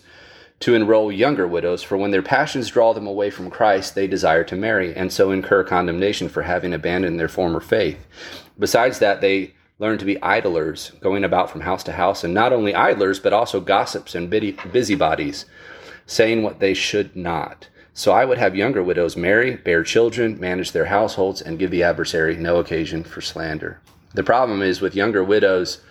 to 0.61 0.73
enroll 0.73 1.11
younger 1.11 1.47
widows 1.47 1.83
for 1.83 1.97
when 1.97 2.11
their 2.11 2.21
passions 2.21 2.69
draw 2.69 2.93
them 2.93 3.07
away 3.07 3.29
from 3.29 3.49
Christ 3.49 3.95
they 3.95 4.07
desire 4.07 4.43
to 4.45 4.55
marry 4.55 4.95
and 4.95 5.11
so 5.11 5.31
incur 5.31 5.63
condemnation 5.63 6.29
for 6.29 6.43
having 6.43 6.73
abandoned 6.73 7.19
their 7.19 7.27
former 7.27 7.59
faith 7.59 8.05
besides 8.57 8.99
that 8.99 9.21
they 9.21 9.53
learn 9.77 9.97
to 9.97 10.05
be 10.05 10.21
idlers 10.21 10.91
going 11.01 11.23
about 11.23 11.49
from 11.49 11.61
house 11.61 11.83
to 11.83 11.91
house 11.91 12.23
and 12.23 12.33
not 12.33 12.53
only 12.53 12.73
idlers 12.73 13.19
but 13.19 13.33
also 13.33 13.59
gossips 13.59 14.15
and 14.15 14.29
busybodies 14.29 15.45
saying 16.05 16.43
what 16.43 16.59
they 16.59 16.73
should 16.73 17.15
not. 17.15 17.67
So 17.93 18.11
I 18.11 18.25
would 18.25 18.37
have 18.37 18.55
younger 18.55 18.83
widows 18.83 19.15
marry, 19.15 19.55
bear 19.55 19.83
children, 19.83 20.39
manage 20.39 20.71
their 20.71 20.85
households, 20.85 21.41
and 21.41 21.57
give 21.57 21.71
the 21.71 21.83
adversary 21.83 22.35
no 22.35 22.57
occasion 22.57 23.03
for 23.03 23.21
slander. 23.21 23.79
The 24.13 24.23
problem 24.23 24.61
is 24.61 24.81
with 24.81 24.95
younger 24.95 25.23
widows 25.23 25.81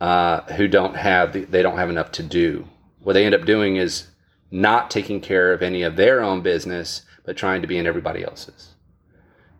uh, 0.00 0.42
who 0.54 0.68
don't 0.68 0.96
have 0.96 1.50
they 1.50 1.62
don't 1.62 1.76
have 1.76 1.90
enough 1.90 2.12
to 2.12 2.22
do. 2.22 2.66
What 3.02 3.14
they 3.14 3.24
end 3.24 3.34
up 3.34 3.44
doing 3.44 3.76
is 3.76 4.08
not 4.50 4.90
taking 4.90 5.20
care 5.20 5.52
of 5.52 5.62
any 5.62 5.82
of 5.82 5.96
their 5.96 6.22
own 6.22 6.42
business, 6.42 7.02
but 7.24 7.36
trying 7.36 7.62
to 7.62 7.68
be 7.68 7.78
in 7.78 7.86
everybody 7.86 8.24
else's. 8.24 8.74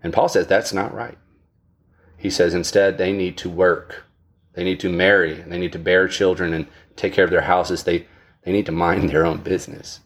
And 0.02 0.12
Paul 0.12 0.28
says 0.28 0.46
that's 0.46 0.72
not 0.72 0.94
right. 0.94 1.18
He 2.16 2.30
says 2.30 2.54
instead 2.54 2.98
they 2.98 3.12
need 3.12 3.38
to 3.38 3.48
work, 3.48 4.04
they 4.54 4.64
need 4.64 4.80
to 4.80 4.90
marry, 4.90 5.40
and 5.40 5.50
they 5.50 5.58
need 5.58 5.72
to 5.72 5.78
bear 5.78 6.08
children 6.08 6.52
and 6.52 6.66
take 6.96 7.12
care 7.12 7.24
of 7.24 7.30
their 7.30 7.40
houses. 7.42 7.84
They 7.84 8.06
they 8.42 8.52
need 8.52 8.66
to 8.66 8.72
mind 8.72 9.10
their 9.10 9.26
own 9.26 9.38
business. 9.38 10.00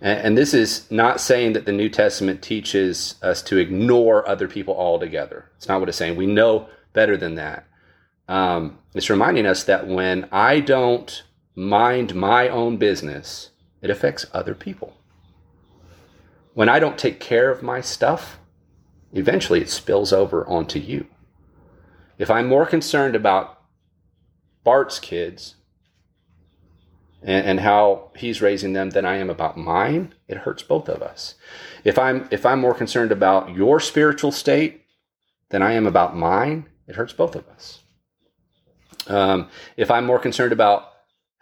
And, 0.00 0.20
and 0.20 0.38
this 0.38 0.54
is 0.54 0.90
not 0.90 1.20
saying 1.20 1.54
that 1.54 1.66
the 1.66 1.72
New 1.72 1.88
Testament 1.88 2.42
teaches 2.42 3.16
us 3.22 3.42
to 3.42 3.58
ignore 3.58 4.28
other 4.28 4.48
people 4.48 4.74
altogether. 4.76 5.50
It's 5.56 5.68
not 5.68 5.80
what 5.80 5.88
it's 5.88 5.98
saying. 5.98 6.16
We 6.16 6.26
know 6.26 6.68
better 6.92 7.16
than 7.16 7.34
that. 7.36 7.66
Um, 8.28 8.78
it's 8.94 9.10
reminding 9.10 9.46
us 9.46 9.64
that 9.64 9.86
when 9.86 10.28
I 10.30 10.60
don't 10.60 11.22
mind 11.54 12.14
my 12.14 12.48
own 12.48 12.76
business, 12.76 13.50
it 13.80 13.90
affects 13.90 14.26
other 14.32 14.54
people. 14.54 14.94
When 16.54 16.68
I 16.68 16.78
don't 16.78 16.98
take 16.98 17.20
care 17.20 17.50
of 17.50 17.62
my 17.62 17.80
stuff, 17.80 18.38
eventually 19.12 19.60
it 19.60 19.70
spills 19.70 20.12
over 20.12 20.46
onto 20.46 20.78
you. 20.78 21.06
If 22.18 22.30
I'm 22.30 22.46
more 22.46 22.66
concerned 22.66 23.16
about 23.16 23.60
Bart's 24.62 24.98
kids 24.98 25.56
and, 27.22 27.46
and, 27.46 27.60
how 27.60 28.10
he's 28.16 28.40
raising 28.40 28.72
them 28.72 28.90
than 28.90 29.04
I 29.04 29.16
am 29.16 29.30
about 29.30 29.56
mine, 29.56 30.14
it 30.28 30.38
hurts 30.38 30.62
both 30.62 30.88
of 30.88 31.02
us. 31.02 31.34
If 31.82 31.98
I'm 31.98 32.28
if 32.30 32.46
I'm 32.46 32.60
more 32.60 32.74
concerned 32.74 33.12
about 33.12 33.54
your 33.54 33.80
spiritual 33.80 34.32
state 34.32 34.82
than 35.50 35.60
I 35.62 35.72
am 35.72 35.86
about 35.86 36.16
mine, 36.16 36.68
it 36.86 36.96
hurts 36.96 37.12
both 37.12 37.34
of 37.34 37.48
us. 37.48 37.80
Um, 39.06 39.48
if 39.76 39.90
I'm 39.90 40.06
more 40.06 40.18
concerned 40.18 40.52
about 40.52 40.93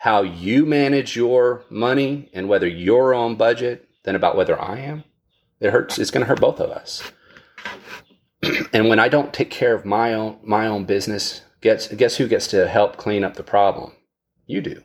how 0.02 0.22
you 0.22 0.66
manage 0.66 1.14
your 1.14 1.62
money 1.70 2.28
and 2.32 2.48
whether 2.48 2.66
you're 2.66 3.14
on 3.14 3.36
budget 3.36 3.88
than 4.02 4.16
about 4.16 4.36
whether 4.36 4.60
I 4.60 4.80
am, 4.80 5.04
it 5.60 5.70
hurts. 5.70 5.96
It's 5.96 6.10
going 6.10 6.22
to 6.22 6.26
hurt 6.26 6.40
both 6.40 6.58
of 6.58 6.70
us. 6.70 7.12
and 8.72 8.88
when 8.88 8.98
I 8.98 9.06
don't 9.06 9.32
take 9.32 9.48
care 9.48 9.76
of 9.76 9.84
my 9.84 10.12
own 10.12 10.38
my 10.42 10.66
own 10.66 10.86
business, 10.86 11.42
guess 11.60 11.86
guess 11.86 12.16
who 12.16 12.26
gets 12.26 12.48
to 12.48 12.66
help 12.66 12.96
clean 12.96 13.22
up 13.22 13.34
the 13.34 13.44
problem? 13.44 13.92
You 14.44 14.60
do. 14.60 14.82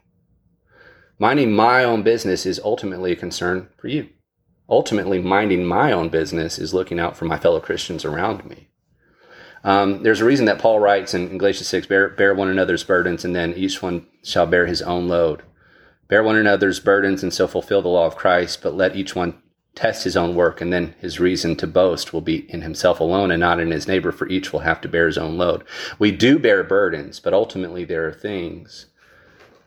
Minding 1.18 1.52
my 1.52 1.84
own 1.84 2.04
business 2.04 2.46
is 2.46 2.62
ultimately 2.64 3.12
a 3.12 3.16
concern 3.16 3.70
for 3.76 3.88
you. 3.88 4.10
Ultimately, 4.70 5.20
minding 5.20 5.66
my 5.66 5.94
own 5.94 6.10
business 6.10 6.60
is 6.60 6.76
looking 6.76 7.00
out 7.00 7.18
for 7.18 7.26
my 7.26 7.40
fellow 7.40 7.60
Christians 7.60 8.06
around 8.06 8.46
me. 8.46 8.70
Um, 9.68 10.02
there's 10.02 10.22
a 10.22 10.26
reason 10.26 10.46
that 10.46 10.60
Paul 10.60 10.80
writes 10.80 11.14
in 11.14 11.38
Galatians 11.38 11.68
6 11.68 11.88
bear, 11.88 12.08
bear 12.08 12.34
one 12.34 12.48
another's 12.48 12.86
burdens, 12.86 13.26
and 13.26 13.36
then 13.36 13.54
each 13.54 13.82
one 13.82 14.08
shall 14.24 14.48
bear 14.48 14.66
his 14.66 14.82
own 14.82 15.10
load. 15.10 15.44
Bear 16.08 16.24
one 16.24 16.38
another's 16.38 16.80
burdens 16.80 17.22
and 17.22 17.34
so 17.34 17.50
fulfill 17.50 17.82
the 17.82 17.90
law 17.90 18.06
of 18.06 18.16
Christ, 18.16 18.62
but 18.64 18.76
let 18.76 18.96
each 18.96 19.14
one 19.14 19.42
test 19.76 20.06
his 20.06 20.16
own 20.16 20.36
work, 20.36 20.62
and 20.62 20.72
then 20.72 20.96
his 21.00 21.20
reason 21.20 21.58
to 21.58 21.68
boast 21.68 22.14
will 22.14 22.22
be 22.22 22.50
in 22.50 22.62
himself 22.62 23.02
alone 23.02 23.30
and 23.30 23.42
not 23.42 23.60
in 23.60 23.72
his 23.72 23.90
neighbor, 23.90 24.14
for 24.14 24.30
each 24.30 24.54
will 24.54 24.62
have 24.62 24.80
to 24.80 24.88
bear 24.88 25.08
his 25.08 25.18
own 25.18 25.38
load. 25.38 25.66
We 26.00 26.12
do 26.12 26.40
bear 26.40 26.64
burdens, 26.64 27.20
but 27.20 27.34
ultimately 27.34 27.84
there 27.84 28.08
are 28.08 28.14
things 28.14 28.86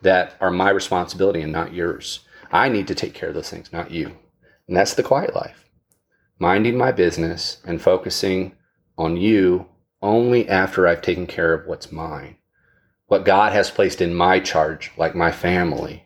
that 0.01 0.33
are 0.41 0.49
my 0.49 0.71
responsibility 0.71 1.41
and 1.41 1.53
not 1.53 1.75
yours. 1.75 2.21
I 2.51 2.69
need 2.69 2.87
to 2.87 2.95
take 2.95 3.13
care 3.13 3.29
of 3.29 3.35
those 3.35 3.51
things, 3.51 3.71
not 3.71 3.91
you. 3.91 4.17
And 4.67 4.75
that's 4.75 4.95
the 4.95 5.03
quiet 5.03 5.35
life. 5.35 5.69
Minding 6.39 6.75
my 6.75 6.91
business 6.91 7.61
and 7.63 7.79
focusing 7.79 8.53
on 8.97 9.15
you 9.15 9.67
only 10.01 10.47
after 10.49 10.87
I've 10.87 11.01
taken 11.01 11.27
care 11.27 11.53
of 11.53 11.67
what's 11.67 11.91
mine. 11.91 12.37
What 13.07 13.25
God 13.25 13.51
has 13.53 13.69
placed 13.69 14.01
in 14.01 14.15
my 14.15 14.39
charge, 14.39 14.91
like 14.97 15.13
my 15.15 15.31
family, 15.31 16.05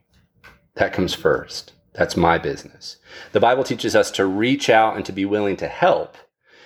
that 0.76 0.94
comes 0.94 1.14
first. 1.14 1.74
That's 1.94 2.18
my 2.18 2.38
business. 2.38 2.98
The 3.32 3.40
Bible 3.40 3.64
teaches 3.64 3.96
us 3.96 4.12
to 4.12 4.26
reach 4.26 4.70
out 4.70 4.96
and 4.96 5.06
to 5.06 5.14
be 5.14 5.24
willing 5.24 5.56
to 5.58 5.68
help. 5.68 6.18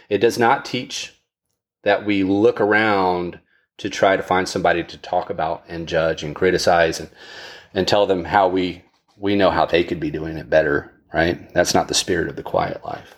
It 0.09 0.17
does 0.17 0.39
not 0.39 0.65
teach 0.65 1.13
that 1.83 2.05
we 2.05 2.23
look 2.23 2.59
around 2.59 3.39
to 3.77 3.89
try 3.89 4.17
to 4.17 4.23
find 4.23 4.49
somebody 4.49 4.83
to 4.83 4.97
talk 4.97 5.29
about 5.29 5.63
and 5.67 5.87
judge 5.87 6.23
and 6.23 6.35
criticize 6.35 6.99
and, 6.99 7.09
and 7.73 7.87
tell 7.87 8.07
them 8.07 8.25
how 8.25 8.47
we, 8.47 8.83
we 9.17 9.35
know 9.35 9.51
how 9.51 9.65
they 9.65 9.83
could 9.83 9.99
be 9.99 10.09
doing 10.09 10.37
it 10.37 10.49
better, 10.49 10.91
right? 11.13 11.53
That's 11.53 11.73
not 11.73 11.87
the 11.87 11.93
spirit 11.93 12.27
of 12.27 12.35
the 12.35 12.43
quiet 12.43 12.83
life. 12.83 13.15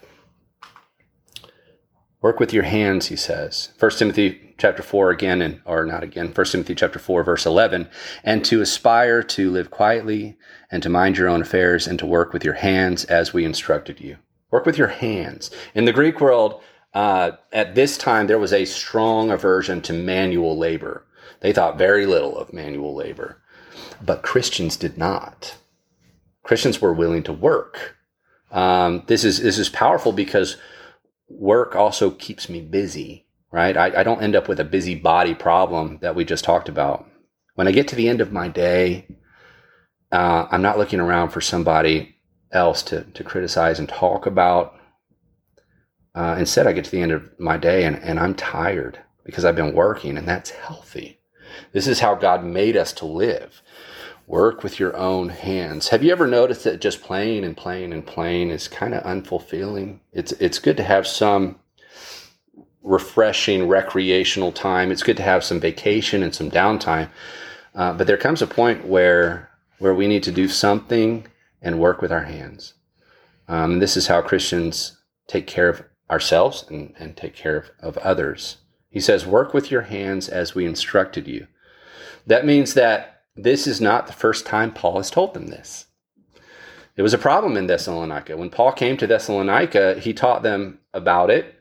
Work 2.22 2.40
with 2.40 2.54
your 2.54 2.64
hands, 2.64 3.08
he 3.08 3.16
says. 3.16 3.72
1 3.80 3.92
Timothy 3.92 4.54
chapter 4.60 4.84
4 4.84 5.10
again, 5.10 5.42
and 5.42 5.60
or 5.66 5.86
not 5.86 6.04
again, 6.04 6.28
1 6.28 6.46
Timothy 6.46 6.76
chapter 6.76 7.00
4, 7.00 7.24
verse 7.24 7.48
11, 7.48 7.90
and 8.24 8.46
to 8.46 8.62
aspire 8.62 9.24
to 9.24 9.50
live 9.50 9.72
quietly 9.72 10.38
and 10.70 10.84
to 10.84 10.90
mind 10.90 11.18
your 11.18 11.28
own 11.28 11.42
affairs 11.42 11.88
and 11.88 11.98
to 11.98 12.06
work 12.06 12.32
with 12.32 12.46
your 12.46 12.54
hands 12.54 13.06
as 13.06 13.34
we 13.34 13.44
instructed 13.44 14.00
you. 14.00 14.18
Work 14.52 14.68
with 14.68 14.78
your 14.78 14.90
hands. 14.90 15.50
In 15.74 15.86
the 15.86 15.94
Greek 15.94 16.22
world, 16.22 16.62
uh, 16.94 17.32
at 17.52 17.74
this 17.74 17.98
time, 17.98 18.28
there 18.28 18.38
was 18.38 18.54
a 18.54 18.66
strong 18.66 19.32
aversion 19.32 19.82
to 19.82 19.94
manual 19.94 20.56
labor. 20.56 21.06
They 21.40 21.54
thought 21.54 21.78
very 21.78 22.06
little 22.06 22.38
of 22.38 22.54
manual 22.54 22.94
labor, 22.94 23.42
but 24.06 24.22
Christians 24.22 24.78
did 24.78 24.96
not. 24.96 25.56
Christians 26.44 26.82
were 26.82 26.94
willing 26.94 27.24
to 27.24 27.34
work. 27.34 27.96
Um, 28.52 29.04
this 29.08 29.24
is 29.24 29.42
this 29.42 29.58
is 29.58 29.70
powerful 29.70 30.12
because 30.12 30.58
work 31.40 31.76
also 31.76 32.12
keeps 32.12 32.50
me 32.50 32.62
busy, 32.62 33.26
right? 33.52 33.76
I, 33.76 34.02
I 34.02 34.04
don't 34.04 34.22
end 34.22 34.36
up 34.36 34.48
with 34.48 34.60
a 34.60 34.66
busy 34.66 34.96
body 34.96 35.34
problem 35.34 36.00
that 36.02 36.16
we 36.16 36.26
just 36.26 36.44
talked 36.44 36.70
about. 36.70 37.08
When 37.56 37.68
I 37.68 37.72
get 37.72 37.88
to 37.90 37.96
the 37.96 38.08
end 38.08 38.22
of 38.22 38.32
my 38.32 38.48
day, 38.48 39.08
uh, 40.12 40.48
I'm 40.52 40.62
not 40.62 40.78
looking 40.78 41.00
around 41.00 41.30
for 41.30 41.42
somebody 41.42 42.16
else 42.52 42.84
to, 42.84 43.04
to 43.04 43.24
criticize 43.24 43.80
and 43.80 43.88
talk 43.88 44.26
about. 44.26 44.76
Uh, 46.14 46.36
instead, 46.38 46.68
I 46.68 46.74
get 46.74 46.86
to 46.86 46.92
the 46.92 47.02
end 47.02 47.12
of 47.12 47.40
my 47.40 47.58
day 47.58 47.86
and, 47.86 47.96
and 47.98 48.20
I'm 48.20 48.36
tired 48.36 49.00
because 49.24 49.46
I've 49.46 49.56
been 49.56 49.74
working, 49.74 50.18
and 50.18 50.28
that's 50.28 50.50
healthy. 50.50 51.20
This 51.74 51.88
is 51.88 52.00
how 52.00 52.16
God 52.16 52.44
made 52.44 52.76
us 52.76 52.92
to 52.94 53.06
live. 53.06 53.62
Work 54.32 54.64
with 54.64 54.80
your 54.80 54.96
own 54.96 55.28
hands. 55.28 55.90
Have 55.90 56.04
you 56.04 56.14
ever 56.14 56.26
noticed 56.26 56.64
that 56.64 56.80
just 56.80 57.02
playing 57.02 57.44
and 57.44 57.58
playing 57.58 57.92
and 57.92 58.08
playing 58.08 58.50
is 58.50 58.70
kind 58.70 58.94
of 58.94 59.04
unfulfilling? 59.04 60.00
It's 60.14 60.32
it's 60.32 60.58
good 60.58 60.78
to 60.78 60.84
have 60.84 61.06
some 61.06 61.60
refreshing 62.82 63.68
recreational 63.68 64.54
time. 64.54 64.90
It's 64.90 65.04
good 65.04 65.18
to 65.18 65.24
have 65.24 65.44
some 65.44 65.60
vacation 65.60 66.24
and 66.24 66.34
some 66.34 66.50
downtime. 66.50 67.10
Uh, 67.76 67.92
but 67.92 68.08
there 68.08 68.16
comes 68.16 68.42
a 68.42 68.48
point 68.48 68.88
where 68.88 69.50
where 69.80 69.94
we 69.94 70.08
need 70.08 70.24
to 70.24 70.32
do 70.32 70.48
something 70.48 71.28
and 71.62 71.78
work 71.78 72.02
with 72.02 72.14
our 72.14 72.24
hands. 72.24 72.76
Um, 73.50 73.80
this 73.80 73.98
is 73.98 74.08
how 74.08 74.22
Christians 74.22 74.98
take 75.28 75.46
care 75.46 75.68
of 75.68 75.84
ourselves 76.10 76.64
and, 76.70 76.94
and 76.98 77.18
take 77.18 77.36
care 77.36 77.58
of, 77.58 77.72
of 77.82 77.98
others. 77.98 78.60
He 78.90 79.02
says, 79.02 79.26
Work 79.26 79.54
with 79.54 79.72
your 79.72 79.82
hands 79.82 80.30
as 80.30 80.56
we 80.56 80.66
instructed 80.66 81.28
you. 81.28 81.48
That 82.26 82.46
means 82.46 82.76
that 82.76 83.21
this 83.36 83.68
is 83.68 83.80
not 83.80 84.08
the 84.08 84.14
first 84.14 84.46
time 84.46 84.74
Paul 84.74 84.98
has 84.98 85.10
told 85.10 85.34
them 85.34 85.48
this. 85.48 85.86
It 86.98 87.02
was 87.02 87.14
a 87.14 87.18
problem 87.18 87.56
in 87.56 87.68
Thessalonica. 87.68 88.36
When 88.36 88.50
Paul 88.50 88.74
came 88.74 88.98
to 88.98 89.08
Thessalonica, 89.08 90.00
he 90.00 90.14
taught 90.14 90.44
them 90.44 90.80
about 90.94 91.30
it. 91.30 91.56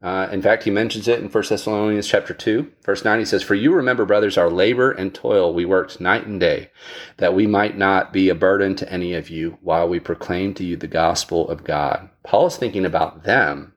Uh, 0.00 0.28
in 0.30 0.40
fact, 0.40 0.62
he 0.62 0.70
mentions 0.70 1.08
it 1.08 1.18
in 1.18 1.28
1 1.28 1.44
Thessalonians 1.48 2.06
chapter 2.06 2.32
2, 2.32 2.70
verse 2.84 3.04
9. 3.04 3.18
He 3.18 3.24
says, 3.24 3.42
For 3.42 3.54
you 3.54 3.74
remember, 3.74 4.04
brothers, 4.04 4.38
our 4.38 4.50
labor 4.50 4.92
and 4.92 5.12
toil. 5.12 5.52
We 5.52 5.64
worked 5.64 6.00
night 6.00 6.26
and 6.26 6.38
day, 6.38 6.70
that 7.16 7.34
we 7.34 7.46
might 7.46 7.76
not 7.76 8.12
be 8.12 8.28
a 8.28 8.34
burden 8.34 8.76
to 8.76 8.92
any 8.92 9.14
of 9.14 9.30
you 9.30 9.58
while 9.62 9.88
we 9.88 9.98
proclaim 9.98 10.54
to 10.54 10.64
you 10.64 10.76
the 10.76 10.86
gospel 10.86 11.48
of 11.48 11.64
God. 11.64 12.08
Paul 12.22 12.46
is 12.46 12.56
thinking 12.56 12.84
about 12.84 13.24
them. 13.24 13.74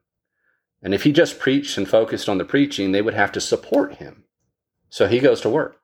And 0.84 0.94
if 0.94 1.04
he 1.04 1.12
just 1.12 1.40
preached 1.40 1.78
and 1.78 1.88
focused 1.88 2.30
on 2.30 2.38
the 2.38 2.46
preaching, 2.46 2.92
they 2.92 3.02
would 3.02 3.16
have 3.16 3.32
to 3.32 3.42
support 3.42 3.96
him. 3.96 4.26
So 4.90 5.08
he 5.08 5.20
goes 5.20 5.42
to 5.42 5.50
work 5.50 5.79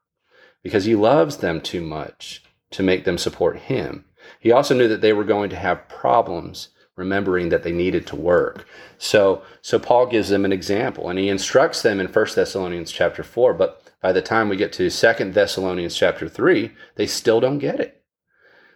because 0.66 0.86
he 0.86 0.96
loves 0.96 1.38
them 1.38 1.62
too 1.62 1.80
much 1.80 2.42
to 2.72 2.82
make 2.82 3.06
them 3.06 3.20
support 3.20 3.56
him. 3.56 4.04
He 4.40 4.52
also 4.52 4.74
knew 4.74 4.88
that 4.88 5.00
they 5.00 5.14
were 5.14 5.24
going 5.24 5.52
to 5.52 5.56
have 5.56 5.88
problems 5.88 6.70
remembering 6.96 7.50
that 7.50 7.62
they 7.62 7.72
needed 7.72 8.08
to 8.08 8.16
work. 8.16 8.66
So 8.98 9.44
so 9.62 9.78
Paul 9.78 10.08
gives 10.08 10.30
them 10.30 10.44
an 10.44 10.52
example 10.52 11.08
and 11.08 11.20
he 11.20 11.30
instructs 11.30 11.84
them 11.84 12.00
in 12.00 12.08
1 12.08 12.26
Thessalonians 12.34 12.92
chapter 12.92 13.22
4, 13.22 13.54
but 13.54 13.80
by 14.02 14.12
the 14.12 14.24
time 14.24 14.50
we 14.50 14.56
get 14.56 14.74
to 14.74 14.90
2 14.90 15.32
Thessalonians 15.34 15.96
chapter 15.96 16.28
3, 16.28 16.72
they 16.96 17.06
still 17.06 17.40
don't 17.40 17.60
get 17.60 17.80
it. 17.80 18.02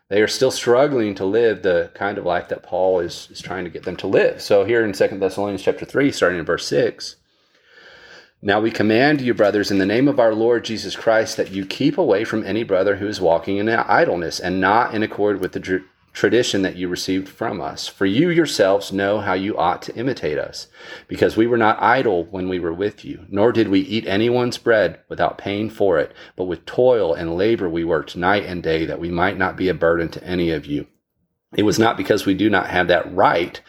They 0.09 0.21
are 0.21 0.27
still 0.27 0.51
struggling 0.51 1.15
to 1.15 1.25
live 1.25 1.63
the 1.63 1.89
kind 1.95 2.19
of 2.19 2.25
life 2.25 2.49
that 2.49 2.61
Paul 2.61 2.99
is, 2.99 3.29
is 3.31 3.41
trying 3.41 3.63
to 3.63 3.71
get 3.71 3.81
them 3.81 3.95
to 3.97 4.05
live. 4.05 4.43
So 4.43 4.63
here 4.63 4.85
in 4.85 4.93
2 4.93 5.07
Thessalonians 5.17 5.63
chapter 5.63 5.85
3, 5.85 6.11
starting 6.11 6.37
in 6.37 6.45
verse 6.45 6.67
6, 6.67 7.15
now 8.41 8.61
we 8.61 8.71
command 8.71 9.21
you, 9.21 9.33
brothers, 9.33 9.69
in 9.69 9.79
the 9.79 9.85
name 9.85 10.07
of 10.07 10.19
our 10.19 10.33
Lord 10.33 10.63
Jesus 10.63 10.95
Christ, 10.95 11.35
that 11.37 11.51
you 11.51 11.65
keep 11.65 11.97
away 11.97 12.23
from 12.23 12.45
any 12.45 12.63
brother 12.63 12.95
who 12.95 13.07
is 13.07 13.19
walking 13.19 13.57
in 13.57 13.67
idleness 13.67 14.39
and 14.39 14.61
not 14.61 14.93
in 14.93 15.03
accord 15.03 15.41
with 15.41 15.51
the 15.51 15.59
tr- 15.59 15.77
tradition 16.13 16.61
that 16.61 16.75
you 16.75 16.87
received 16.87 17.27
from 17.27 17.61
us. 17.61 17.87
For 17.87 18.05
you 18.05 18.29
yourselves 18.29 18.91
know 18.91 19.19
how 19.19 19.33
you 19.33 19.57
ought 19.57 19.81
to 19.83 19.95
imitate 19.95 20.37
us, 20.37 20.67
because 21.07 21.37
we 21.37 21.47
were 21.47 21.57
not 21.57 21.81
idle 21.81 22.25
when 22.25 22.49
we 22.49 22.59
were 22.59 22.73
with 22.73 23.05
you, 23.05 23.25
nor 23.29 23.51
did 23.51 23.67
we 23.67 23.81
eat 23.81 24.07
anyone's 24.07 24.57
bread 24.57 24.99
without 25.09 25.37
paying 25.37 25.69
for 25.69 25.99
it, 25.99 26.13
but 26.35 26.45
with 26.45 26.65
toil 26.65 27.13
and 27.13 27.35
labor 27.35 27.69
we 27.69 27.83
worked 27.83 28.15
night 28.15 28.45
and 28.45 28.63
day, 28.63 28.85
that 28.85 28.99
we 28.99 29.09
might 29.09 29.37
not 29.37 29.57
be 29.57 29.69
a 29.69 29.73
burden 29.73 30.09
to 30.09 30.23
any 30.23 30.49
of 30.51 30.65
you. 30.65 30.87
It 31.55 31.63
was 31.63 31.79
not 31.79 31.97
because 31.97 32.25
we 32.25 32.35
do 32.35 32.49
not 32.49 32.67
have 32.67 32.87
that 32.87 33.13
right, 33.13 33.59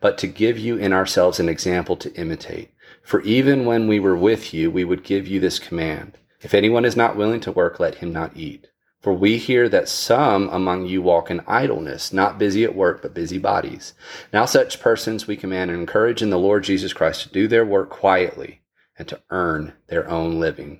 but 0.00 0.18
to 0.18 0.26
give 0.26 0.58
you 0.58 0.76
in 0.76 0.92
ourselves 0.92 1.40
an 1.40 1.48
example 1.48 1.96
to 1.96 2.14
imitate. 2.14 2.70
For 3.10 3.22
even 3.22 3.64
when 3.64 3.88
we 3.88 3.98
were 3.98 4.14
with 4.14 4.54
you, 4.54 4.70
we 4.70 4.84
would 4.84 5.02
give 5.02 5.26
you 5.26 5.40
this 5.40 5.58
command 5.58 6.16
If 6.42 6.54
anyone 6.54 6.84
is 6.84 6.94
not 6.94 7.16
willing 7.16 7.40
to 7.40 7.50
work, 7.50 7.80
let 7.80 7.96
him 7.96 8.12
not 8.12 8.36
eat. 8.36 8.68
For 9.00 9.12
we 9.12 9.36
hear 9.36 9.68
that 9.68 9.88
some 9.88 10.48
among 10.50 10.86
you 10.86 11.02
walk 11.02 11.28
in 11.28 11.42
idleness, 11.44 12.12
not 12.12 12.38
busy 12.38 12.62
at 12.62 12.76
work, 12.76 13.02
but 13.02 13.12
busy 13.12 13.36
bodies. 13.36 13.94
Now 14.32 14.44
such 14.44 14.78
persons 14.78 15.26
we 15.26 15.36
command 15.36 15.72
and 15.72 15.80
encourage 15.80 16.22
in 16.22 16.30
the 16.30 16.38
Lord 16.38 16.62
Jesus 16.62 16.92
Christ 16.92 17.22
to 17.22 17.30
do 17.30 17.48
their 17.48 17.66
work 17.66 17.90
quietly 17.90 18.60
and 18.96 19.08
to 19.08 19.20
earn 19.30 19.72
their 19.88 20.08
own 20.08 20.38
living. 20.38 20.78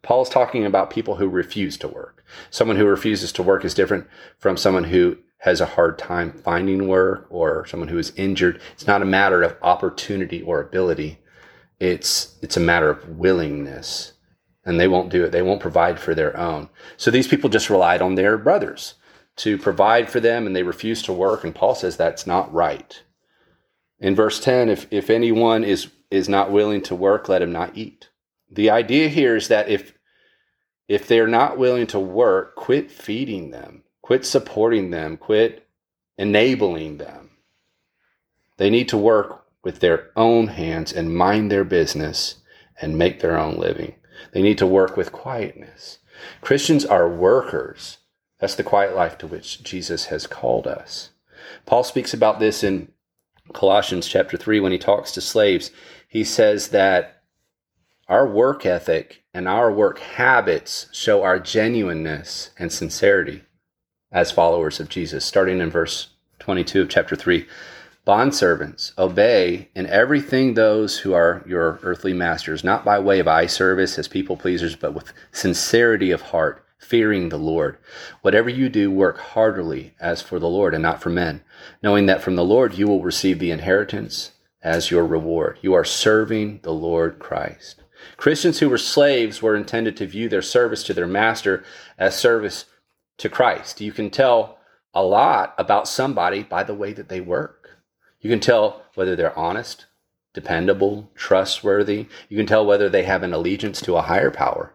Paul's 0.00 0.30
talking 0.30 0.64
about 0.64 0.88
people 0.88 1.16
who 1.16 1.28
refuse 1.28 1.76
to 1.76 1.88
work. 1.88 2.24
Someone 2.48 2.78
who 2.78 2.86
refuses 2.86 3.32
to 3.32 3.42
work 3.42 3.66
is 3.66 3.74
different 3.74 4.06
from 4.38 4.56
someone 4.56 4.84
who 4.84 5.18
has 5.40 5.60
a 5.60 5.66
hard 5.66 5.98
time 5.98 6.32
finding 6.32 6.88
work 6.88 7.26
or 7.28 7.66
someone 7.66 7.90
who 7.90 7.98
is 7.98 8.14
injured. 8.16 8.62
It's 8.72 8.86
not 8.86 9.02
a 9.02 9.04
matter 9.04 9.42
of 9.42 9.58
opportunity 9.60 10.40
or 10.40 10.62
ability. 10.62 11.18
It's 11.84 12.36
it's 12.40 12.56
a 12.56 12.60
matter 12.60 12.88
of 12.88 13.18
willingness 13.18 14.14
and 14.64 14.80
they 14.80 14.88
won't 14.88 15.10
do 15.10 15.22
it. 15.22 15.32
They 15.32 15.42
won't 15.42 15.60
provide 15.60 16.00
for 16.00 16.14
their 16.14 16.34
own. 16.34 16.70
So 16.96 17.10
these 17.10 17.28
people 17.28 17.50
just 17.50 17.68
relied 17.68 18.00
on 18.00 18.14
their 18.14 18.38
brothers 18.38 18.94
to 19.36 19.58
provide 19.58 20.08
for 20.08 20.18
them 20.18 20.46
and 20.46 20.56
they 20.56 20.62
refused 20.62 21.04
to 21.04 21.12
work. 21.12 21.44
And 21.44 21.54
Paul 21.54 21.74
says 21.74 21.98
that's 21.98 22.26
not 22.26 22.50
right. 22.54 23.02
In 24.00 24.14
verse 24.14 24.40
10, 24.40 24.70
if, 24.70 24.86
if 24.90 25.10
anyone 25.10 25.62
is, 25.62 25.88
is 26.10 26.26
not 26.26 26.50
willing 26.50 26.80
to 26.84 26.94
work, 26.94 27.28
let 27.28 27.42
him 27.42 27.52
not 27.52 27.76
eat. 27.76 28.08
The 28.50 28.70
idea 28.70 29.08
here 29.08 29.36
is 29.36 29.48
that 29.48 29.68
if, 29.68 29.92
if 30.88 31.06
they're 31.06 31.26
not 31.26 31.58
willing 31.58 31.86
to 31.88 32.00
work, 32.00 32.54
quit 32.54 32.90
feeding 32.90 33.50
them, 33.50 33.82
quit 34.00 34.24
supporting 34.24 34.90
them, 34.90 35.18
quit 35.18 35.66
enabling 36.16 36.96
them. 36.96 37.30
They 38.56 38.70
need 38.70 38.88
to 38.88 38.96
work 38.96 39.43
with 39.64 39.80
their 39.80 40.10
own 40.14 40.48
hands 40.48 40.92
and 40.92 41.16
mind 41.16 41.50
their 41.50 41.64
business 41.64 42.36
and 42.80 42.98
make 42.98 43.20
their 43.20 43.38
own 43.38 43.56
living. 43.56 43.94
They 44.32 44.42
need 44.42 44.58
to 44.58 44.66
work 44.66 44.96
with 44.96 45.12
quietness. 45.12 45.98
Christians 46.40 46.84
are 46.84 47.08
workers. 47.08 47.98
That's 48.38 48.54
the 48.54 48.62
quiet 48.62 48.94
life 48.94 49.18
to 49.18 49.26
which 49.26 49.62
Jesus 49.62 50.06
has 50.06 50.26
called 50.26 50.66
us. 50.66 51.10
Paul 51.66 51.84
speaks 51.84 52.14
about 52.14 52.40
this 52.40 52.62
in 52.62 52.88
Colossians 53.52 54.06
chapter 54.06 54.36
3 54.36 54.60
when 54.60 54.72
he 54.72 54.78
talks 54.78 55.12
to 55.12 55.20
slaves. 55.20 55.70
He 56.08 56.24
says 56.24 56.68
that 56.68 57.22
our 58.08 58.26
work 58.26 58.66
ethic 58.66 59.24
and 59.32 59.48
our 59.48 59.72
work 59.72 59.98
habits 59.98 60.86
show 60.92 61.22
our 61.22 61.38
genuineness 61.38 62.50
and 62.58 62.70
sincerity 62.72 63.42
as 64.12 64.30
followers 64.30 64.78
of 64.78 64.88
Jesus, 64.88 65.24
starting 65.24 65.60
in 65.60 65.70
verse 65.70 66.08
22 66.38 66.82
of 66.82 66.88
chapter 66.88 67.16
3. 67.16 67.46
Bondservants, 68.06 68.92
obey 68.98 69.70
in 69.74 69.86
everything 69.86 70.54
those 70.54 70.98
who 70.98 71.14
are 71.14 71.42
your 71.46 71.78
earthly 71.82 72.12
masters, 72.12 72.62
not 72.62 72.84
by 72.84 72.98
way 72.98 73.18
of 73.18 73.26
eye 73.26 73.46
service 73.46 73.98
as 73.98 74.08
people 74.08 74.36
pleasers, 74.36 74.76
but 74.76 74.92
with 74.92 75.14
sincerity 75.32 76.10
of 76.10 76.20
heart, 76.20 76.62
fearing 76.78 77.30
the 77.30 77.38
Lord. 77.38 77.78
Whatever 78.20 78.50
you 78.50 78.68
do, 78.68 78.90
work 78.90 79.18
heartily 79.18 79.94
as 79.98 80.20
for 80.20 80.38
the 80.38 80.48
Lord 80.48 80.74
and 80.74 80.82
not 80.82 81.00
for 81.00 81.08
men, 81.08 81.42
knowing 81.82 82.04
that 82.04 82.20
from 82.20 82.36
the 82.36 82.44
Lord 82.44 82.74
you 82.74 82.86
will 82.86 83.02
receive 83.02 83.38
the 83.38 83.50
inheritance 83.50 84.32
as 84.62 84.90
your 84.90 85.06
reward. 85.06 85.58
You 85.62 85.72
are 85.72 85.84
serving 85.84 86.60
the 86.62 86.72
Lord 86.74 87.18
Christ. 87.18 87.82
Christians 88.18 88.58
who 88.58 88.68
were 88.68 88.76
slaves 88.76 89.40
were 89.40 89.56
intended 89.56 89.96
to 89.96 90.06
view 90.06 90.28
their 90.28 90.42
service 90.42 90.82
to 90.84 90.94
their 90.94 91.06
master 91.06 91.64
as 91.98 92.14
service 92.14 92.66
to 93.16 93.30
Christ. 93.30 93.80
You 93.80 93.92
can 93.92 94.10
tell 94.10 94.58
a 94.92 95.02
lot 95.02 95.54
about 95.58 95.88
somebody 95.88 96.42
by 96.42 96.64
the 96.64 96.74
way 96.74 96.92
that 96.92 97.08
they 97.08 97.20
work. 97.20 97.63
You 98.24 98.30
can 98.30 98.40
tell 98.40 98.82
whether 98.94 99.14
they're 99.14 99.38
honest, 99.38 99.84
dependable, 100.32 101.10
trustworthy. 101.14 102.06
You 102.30 102.38
can 102.38 102.46
tell 102.46 102.64
whether 102.64 102.88
they 102.88 103.02
have 103.02 103.22
an 103.22 103.34
allegiance 103.34 103.82
to 103.82 103.96
a 103.96 104.02
higher 104.02 104.30
power 104.30 104.72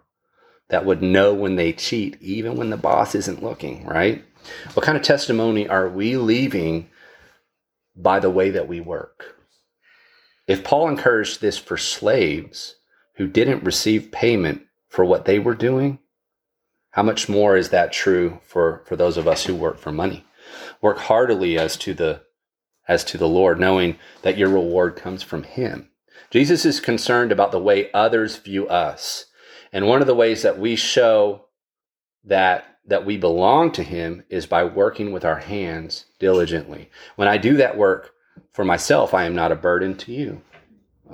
that 0.70 0.86
would 0.86 1.02
know 1.02 1.34
when 1.34 1.56
they 1.56 1.74
cheat, 1.74 2.22
even 2.22 2.56
when 2.56 2.70
the 2.70 2.78
boss 2.78 3.16
isn't 3.16 3.42
looking, 3.42 3.88
right? 3.88 4.24
What 4.76 4.86
kind 4.86 4.96
of 4.96 5.04
testimony 5.04 5.68
are 5.68 5.90
we 5.90 6.16
leaving 6.16 6.92
by 7.96 8.20
the 8.20 8.30
way 8.30 8.52
that 8.52 8.68
we 8.68 8.82
work? 8.82 9.36
If 10.46 10.64
Paul 10.64 10.88
encouraged 10.88 11.42
this 11.42 11.58
for 11.58 11.76
slaves 11.76 12.76
who 13.16 13.26
didn't 13.26 13.64
receive 13.64 14.12
payment 14.12 14.62
for 14.90 15.04
what 15.04 15.26
they 15.26 15.40
were 15.40 15.56
doing, 15.56 15.98
how 16.92 17.02
much 17.02 17.28
more 17.28 17.58
is 17.58 17.70
that 17.70 17.92
true 17.92 18.42
for, 18.44 18.84
for 18.86 18.96
those 18.96 19.18
of 19.18 19.28
us 19.28 19.46
who 19.46 19.56
work 19.56 19.80
for 19.80 19.92
money? 19.92 20.24
Work 20.82 21.00
heartily 21.00 21.58
as 21.58 21.76
to 21.78 21.96
the 21.96 22.22
as 22.90 23.06
to 23.06 23.18
the 23.18 23.28
Lord, 23.28 23.58
knowing 23.58 23.98
that 24.24 24.38
your 24.38 24.50
reward 24.50 24.98
comes 24.98 25.24
from 25.24 25.44
Him. 25.44 25.90
Jesus 26.32 26.66
is 26.66 26.82
concerned 26.82 27.32
about 27.32 27.54
the 27.54 27.60
way 27.60 27.90
others 27.94 28.36
view 28.36 28.68
us. 28.68 29.28
And 29.72 29.88
one 29.88 30.02
of 30.02 30.08
the 30.08 30.16
ways 30.16 30.42
that 30.42 30.60
we 30.60 30.76
show 30.76 31.46
that 32.26 32.66
that 32.86 33.06
we 33.06 33.18
belong 33.18 33.72
to 33.72 33.84
him 33.84 34.24
is 34.30 34.48
by 34.48 34.64
working 34.64 35.12
with 35.12 35.24
our 35.24 35.38
hands 35.38 36.06
diligently. 36.18 36.90
When 37.18 37.28
I 37.28 37.38
do 37.38 37.56
that 37.58 37.78
work 37.78 38.16
for 38.52 38.66
myself, 38.66 39.14
I 39.14 39.26
am 39.26 39.36
not 39.36 39.52
a 39.52 39.56
burden 39.56 39.96
to 39.98 40.12
you. 40.12 40.42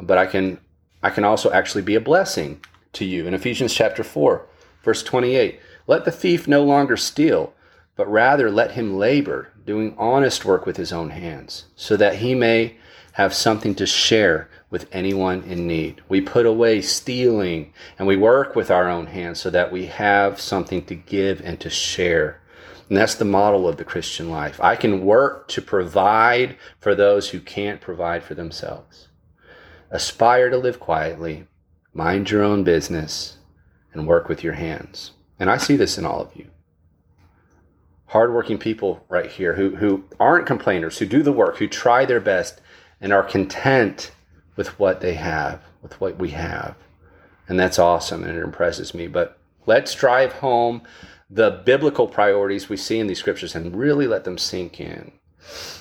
But 0.01 0.17
I 0.17 0.25
can 0.25 0.59
I 1.03 1.09
can 1.09 1.23
also 1.23 1.51
actually 1.51 1.81
be 1.83 1.95
a 1.95 2.01
blessing 2.01 2.61
to 2.93 3.05
you. 3.05 3.27
In 3.27 3.33
Ephesians 3.33 3.73
chapter 3.73 4.03
4, 4.03 4.47
verse 4.83 5.03
28, 5.03 5.59
let 5.85 6.05
the 6.05 6.11
thief 6.11 6.47
no 6.47 6.63
longer 6.63 6.97
steal, 6.97 7.53
but 7.95 8.09
rather 8.09 8.49
let 8.49 8.71
him 8.71 8.97
labor, 8.97 9.51
doing 9.65 9.95
honest 9.97 10.45
work 10.45 10.65
with 10.65 10.77
his 10.77 10.93
own 10.93 11.09
hands, 11.09 11.65
so 11.75 11.97
that 11.97 12.17
he 12.17 12.35
may 12.35 12.75
have 13.13 13.33
something 13.33 13.73
to 13.75 13.85
share 13.85 14.49
with 14.69 14.87
anyone 14.91 15.41
in 15.43 15.65
need. 15.67 16.01
We 16.09 16.19
put 16.19 16.45
away 16.45 16.81
stealing 16.81 17.71
and 17.97 18.07
we 18.07 18.17
work 18.17 18.55
with 18.55 18.69
our 18.69 18.89
own 18.89 19.07
hands 19.07 19.39
so 19.39 19.49
that 19.51 19.71
we 19.71 19.85
have 19.85 20.41
something 20.41 20.83
to 20.87 20.95
give 20.95 21.39
and 21.41 21.57
to 21.61 21.69
share. 21.69 22.41
And 22.89 22.97
that's 22.97 23.15
the 23.15 23.23
model 23.23 23.69
of 23.69 23.77
the 23.77 23.85
Christian 23.85 24.29
life. 24.29 24.59
I 24.61 24.75
can 24.75 25.05
work 25.05 25.47
to 25.49 25.61
provide 25.61 26.57
for 26.81 26.93
those 26.93 27.29
who 27.29 27.39
can't 27.39 27.79
provide 27.79 28.21
for 28.21 28.35
themselves. 28.35 29.07
Aspire 29.91 30.49
to 30.49 30.57
live 30.57 30.81
quietly, 30.81 31.47
mind 31.93 32.29
your 32.29 32.43
own 32.43 32.65
business, 32.65 33.37
and 33.93 34.05
work 34.05 34.27
with 34.27 34.43
your 34.43 34.53
hands. 34.53 35.11
And 35.39 35.49
I 35.49 35.55
see 35.55 35.77
this 35.77 35.97
in 35.97 36.05
all 36.05 36.21
of 36.21 36.35
you 36.35 36.47
hardworking 38.07 38.57
people 38.57 39.03
right 39.09 39.29
here 39.29 39.55
who, 39.55 39.75
who 39.75 40.03
aren't 40.19 40.45
complainers, 40.45 40.99
who 40.99 41.05
do 41.05 41.23
the 41.23 41.31
work, 41.31 41.57
who 41.57 41.67
try 41.67 42.05
their 42.05 42.19
best, 42.19 42.61
and 43.01 43.11
are 43.11 43.23
content 43.23 44.11
with 44.55 44.79
what 44.79 45.01
they 45.01 45.15
have, 45.15 45.61
with 45.81 45.99
what 45.99 46.17
we 46.17 46.29
have. 46.29 46.75
And 47.47 47.59
that's 47.59 47.79
awesome 47.79 48.23
and 48.23 48.37
it 48.37 48.43
impresses 48.43 48.93
me. 48.93 49.07
But 49.07 49.37
let's 49.65 49.93
drive 49.93 50.33
home 50.33 50.81
the 51.29 51.61
biblical 51.65 52.07
priorities 52.07 52.69
we 52.69 52.77
see 52.77 52.99
in 52.99 53.07
these 53.07 53.19
scriptures 53.19 53.55
and 53.55 53.75
really 53.75 54.07
let 54.07 54.23
them 54.23 54.37
sink 54.37 54.79
in. 54.79 55.11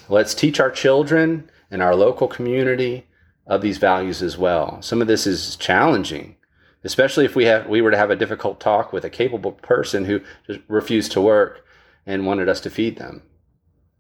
Let's 0.08 0.34
teach 0.34 0.60
our 0.60 0.70
children 0.70 1.50
and 1.70 1.82
our 1.82 1.94
local 1.94 2.28
community 2.28 3.06
of 3.46 3.60
these 3.60 3.78
values 3.78 4.22
as 4.22 4.38
well. 4.38 4.80
Some 4.82 5.00
of 5.00 5.06
this 5.06 5.26
is 5.26 5.56
challenging, 5.56 6.36
especially 6.82 7.24
if 7.24 7.36
we 7.36 7.44
have 7.44 7.66
we 7.66 7.82
were 7.82 7.90
to 7.90 7.96
have 7.96 8.10
a 8.10 8.16
difficult 8.16 8.60
talk 8.60 8.92
with 8.92 9.04
a 9.04 9.10
capable 9.10 9.52
person 9.52 10.04
who 10.04 10.20
refused 10.68 11.12
to 11.12 11.20
work 11.20 11.64
and 12.06 12.26
wanted 12.26 12.48
us 12.48 12.60
to 12.60 12.70
feed 12.70 12.96
them? 12.96 13.22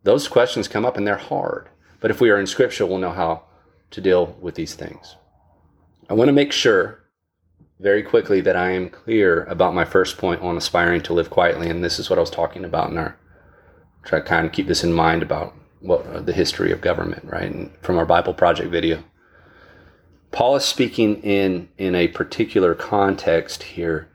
Those 0.02 0.28
questions 0.28 0.68
come 0.68 0.84
up 0.84 0.96
and 0.96 1.06
they're 1.06 1.16
hard. 1.16 1.68
But 2.00 2.10
if 2.10 2.20
we 2.20 2.30
are 2.30 2.38
in 2.38 2.46
Scripture, 2.46 2.86
we'll 2.86 2.98
know 2.98 3.12
how 3.12 3.44
to 3.90 4.00
deal 4.00 4.36
with 4.40 4.54
these 4.54 4.74
things. 4.74 5.16
I 6.10 6.14
want 6.14 6.28
to 6.28 6.32
make 6.32 6.52
sure 6.52 7.00
very 7.80 8.02
quickly 8.02 8.40
that 8.42 8.56
I 8.56 8.70
am 8.70 8.90
clear 8.90 9.44
about 9.44 9.74
my 9.74 9.84
first 9.84 10.18
point 10.18 10.42
on 10.42 10.56
aspiring 10.56 11.02
to 11.02 11.14
live 11.14 11.30
quietly. 11.30 11.70
And 11.70 11.82
this 11.82 11.98
is 11.98 12.10
what 12.10 12.18
I 12.18 12.20
was 12.20 12.30
talking 12.30 12.64
about 12.64 12.90
in 12.90 12.98
our, 12.98 13.16
try 14.04 14.20
to 14.20 14.24
kind 14.24 14.46
of 14.46 14.52
keep 14.52 14.66
this 14.66 14.84
in 14.84 14.92
mind 14.92 15.22
about 15.22 15.54
what 15.80 16.06
uh, 16.06 16.20
the 16.20 16.32
history 16.32 16.72
of 16.72 16.80
government, 16.80 17.24
right? 17.24 17.50
And 17.50 17.70
from 17.82 17.98
our 17.98 18.06
Bible 18.06 18.34
Project 18.34 18.70
video. 18.70 19.02
Paul 20.30 20.56
is 20.56 20.64
speaking 20.64 21.22
in, 21.22 21.68
in 21.78 21.94
a 21.94 22.08
particular 22.08 22.74
context 22.74 23.62
here 23.62 24.08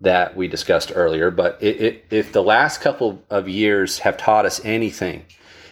that 0.00 0.36
we 0.36 0.48
discussed 0.48 0.92
earlier. 0.94 1.30
But 1.30 1.58
it, 1.60 1.80
it, 1.80 2.04
if 2.10 2.32
the 2.32 2.42
last 2.42 2.80
couple 2.80 3.22
of 3.30 3.48
years 3.48 4.00
have 4.00 4.16
taught 4.16 4.46
us 4.46 4.64
anything, 4.64 5.24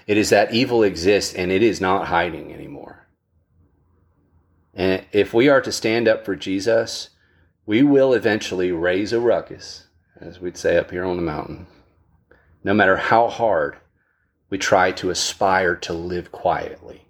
it 0.07 0.17
is 0.17 0.31
that 0.31 0.55
evil 0.55 0.83
exists 0.83 1.35
and 1.35 1.51
it 1.51 1.63
is 1.63 1.81
not 1.81 2.09
hiding 2.09 2.53
anymore. 2.53 3.07
And 4.75 5.05
if 5.13 5.33
we 5.33 5.49
are 5.49 5.61
to 5.61 5.73
stand 5.73 6.09
up 6.09 6.25
for 6.25 6.35
Jesus, 6.35 7.11
we 7.67 7.83
will 7.83 8.13
eventually 8.13 8.73
raise 8.73 9.13
a 9.13 9.21
ruckus, 9.21 9.87
as 10.21 10.41
we'd 10.41 10.57
say 10.57 10.77
up 10.77 10.91
here 10.91 11.05
on 11.05 11.17
the 11.17 11.23
mountain. 11.23 11.67
No 12.63 12.75
matter 12.75 12.97
how 12.97 13.29
hard 13.29 13.77
we 14.51 14.59
try 14.59 14.93
to 14.93 15.11
aspire 15.11 15.75
to 15.77 15.93
live 15.93 16.33
quietly. 16.33 17.07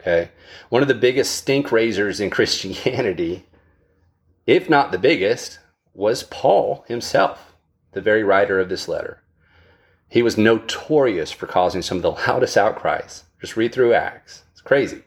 Okay? 0.00 0.30
One 0.68 0.82
of 0.82 0.88
the 0.88 0.94
biggest 0.94 1.34
stink 1.34 1.72
raisers 1.72 2.20
in 2.20 2.30
Christianity, 2.38 3.46
if 4.46 4.68
not 4.70 4.92
the 4.92 4.98
biggest, 4.98 5.58
was 5.98 6.22
Paul 6.22 6.84
himself, 6.86 7.56
the 7.90 8.00
very 8.00 8.22
writer 8.22 8.60
of 8.60 8.68
this 8.68 8.86
letter. 8.86 9.20
He 10.08 10.22
was 10.22 10.38
notorious 10.38 11.32
for 11.32 11.48
causing 11.48 11.82
some 11.82 11.96
of 11.96 12.02
the 12.02 12.12
loudest 12.12 12.56
outcries. 12.56 13.24
Just 13.40 13.56
read 13.56 13.72
through 13.72 13.94
Acts. 13.94 14.44
It's 14.52 14.60
crazy. 14.60 15.02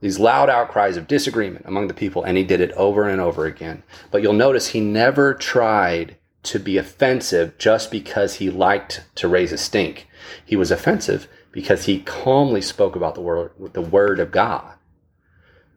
These 0.00 0.18
loud 0.18 0.50
outcries 0.50 0.96
of 0.96 1.06
disagreement 1.06 1.64
among 1.64 1.86
the 1.86 1.94
people, 1.94 2.24
and 2.24 2.36
he 2.36 2.42
did 2.42 2.60
it 2.60 2.72
over 2.72 3.08
and 3.08 3.20
over 3.20 3.46
again. 3.46 3.84
But 4.10 4.20
you'll 4.20 4.32
notice 4.32 4.68
he 4.68 4.80
never 4.80 5.32
tried 5.32 6.16
to 6.42 6.58
be 6.58 6.76
offensive 6.76 7.56
just 7.56 7.92
because 7.92 8.34
he 8.34 8.50
liked 8.50 9.04
to 9.14 9.28
raise 9.28 9.52
a 9.52 9.58
stink. 9.58 10.08
He 10.44 10.56
was 10.56 10.72
offensive 10.72 11.28
because 11.52 11.84
he 11.84 12.00
calmly 12.00 12.62
spoke 12.62 12.96
about 12.96 13.14
the 13.14 13.20
word, 13.20 13.52
the 13.74 13.80
word 13.80 14.18
of 14.18 14.32
God. 14.32 14.74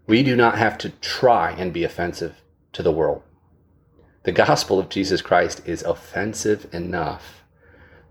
We 0.07 0.23
do 0.23 0.35
not 0.35 0.57
have 0.57 0.79
to 0.79 0.89
try 0.89 1.51
and 1.51 1.71
be 1.71 1.83
offensive 1.83 2.41
to 2.73 2.81
the 2.81 2.91
world. 2.91 3.21
The 4.23 4.31
gospel 4.31 4.77
of 4.77 4.89
Jesus 4.89 5.19
Christ 5.19 5.63
is 5.65 5.81
offensive 5.81 6.71
enough 6.71 7.43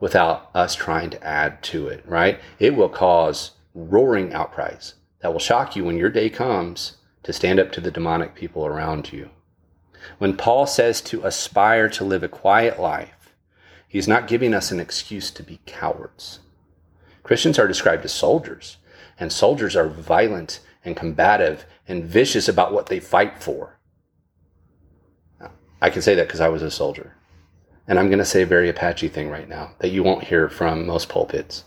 without 0.00 0.50
us 0.54 0.74
trying 0.74 1.10
to 1.10 1.24
add 1.24 1.62
to 1.62 1.86
it, 1.86 2.02
right? 2.04 2.40
It 2.58 2.74
will 2.74 2.88
cause 2.88 3.52
roaring 3.74 4.32
outcries 4.32 4.94
that 5.20 5.32
will 5.32 5.38
shock 5.38 5.76
you 5.76 5.84
when 5.84 5.96
your 5.96 6.10
day 6.10 6.28
comes 6.28 6.96
to 7.22 7.32
stand 7.32 7.60
up 7.60 7.70
to 7.72 7.80
the 7.80 7.92
demonic 7.92 8.34
people 8.34 8.66
around 8.66 9.12
you. 9.12 9.30
When 10.18 10.36
Paul 10.36 10.66
says 10.66 11.00
to 11.02 11.24
aspire 11.24 11.88
to 11.90 12.04
live 12.04 12.24
a 12.24 12.28
quiet 12.28 12.80
life, 12.80 13.36
he's 13.86 14.08
not 14.08 14.26
giving 14.26 14.52
us 14.52 14.72
an 14.72 14.80
excuse 14.80 15.30
to 15.30 15.44
be 15.44 15.60
cowards. 15.64 16.40
Christians 17.22 17.56
are 17.58 17.68
described 17.68 18.04
as 18.04 18.12
soldiers, 18.12 18.78
and 19.20 19.32
soldiers 19.32 19.76
are 19.76 19.86
violent 19.86 20.58
and 20.84 20.96
combative 20.96 21.66
and 21.86 22.04
vicious 22.04 22.48
about 22.48 22.72
what 22.72 22.86
they 22.86 22.98
fight 22.98 23.40
for. 23.40 23.78
I 25.80 25.90
can 25.90 26.02
say 26.02 26.14
that 26.14 26.26
because 26.26 26.40
I 26.40 26.48
was 26.48 26.62
a 26.62 26.70
soldier. 26.70 27.14
And 27.86 27.98
I'm 27.98 28.06
going 28.06 28.18
to 28.18 28.24
say 28.24 28.42
a 28.42 28.46
very 28.46 28.68
Apache 28.68 29.08
thing 29.08 29.30
right 29.30 29.48
now 29.48 29.72
that 29.78 29.90
you 29.90 30.02
won't 30.02 30.24
hear 30.24 30.48
from 30.48 30.86
most 30.86 31.08
pulpits. 31.08 31.64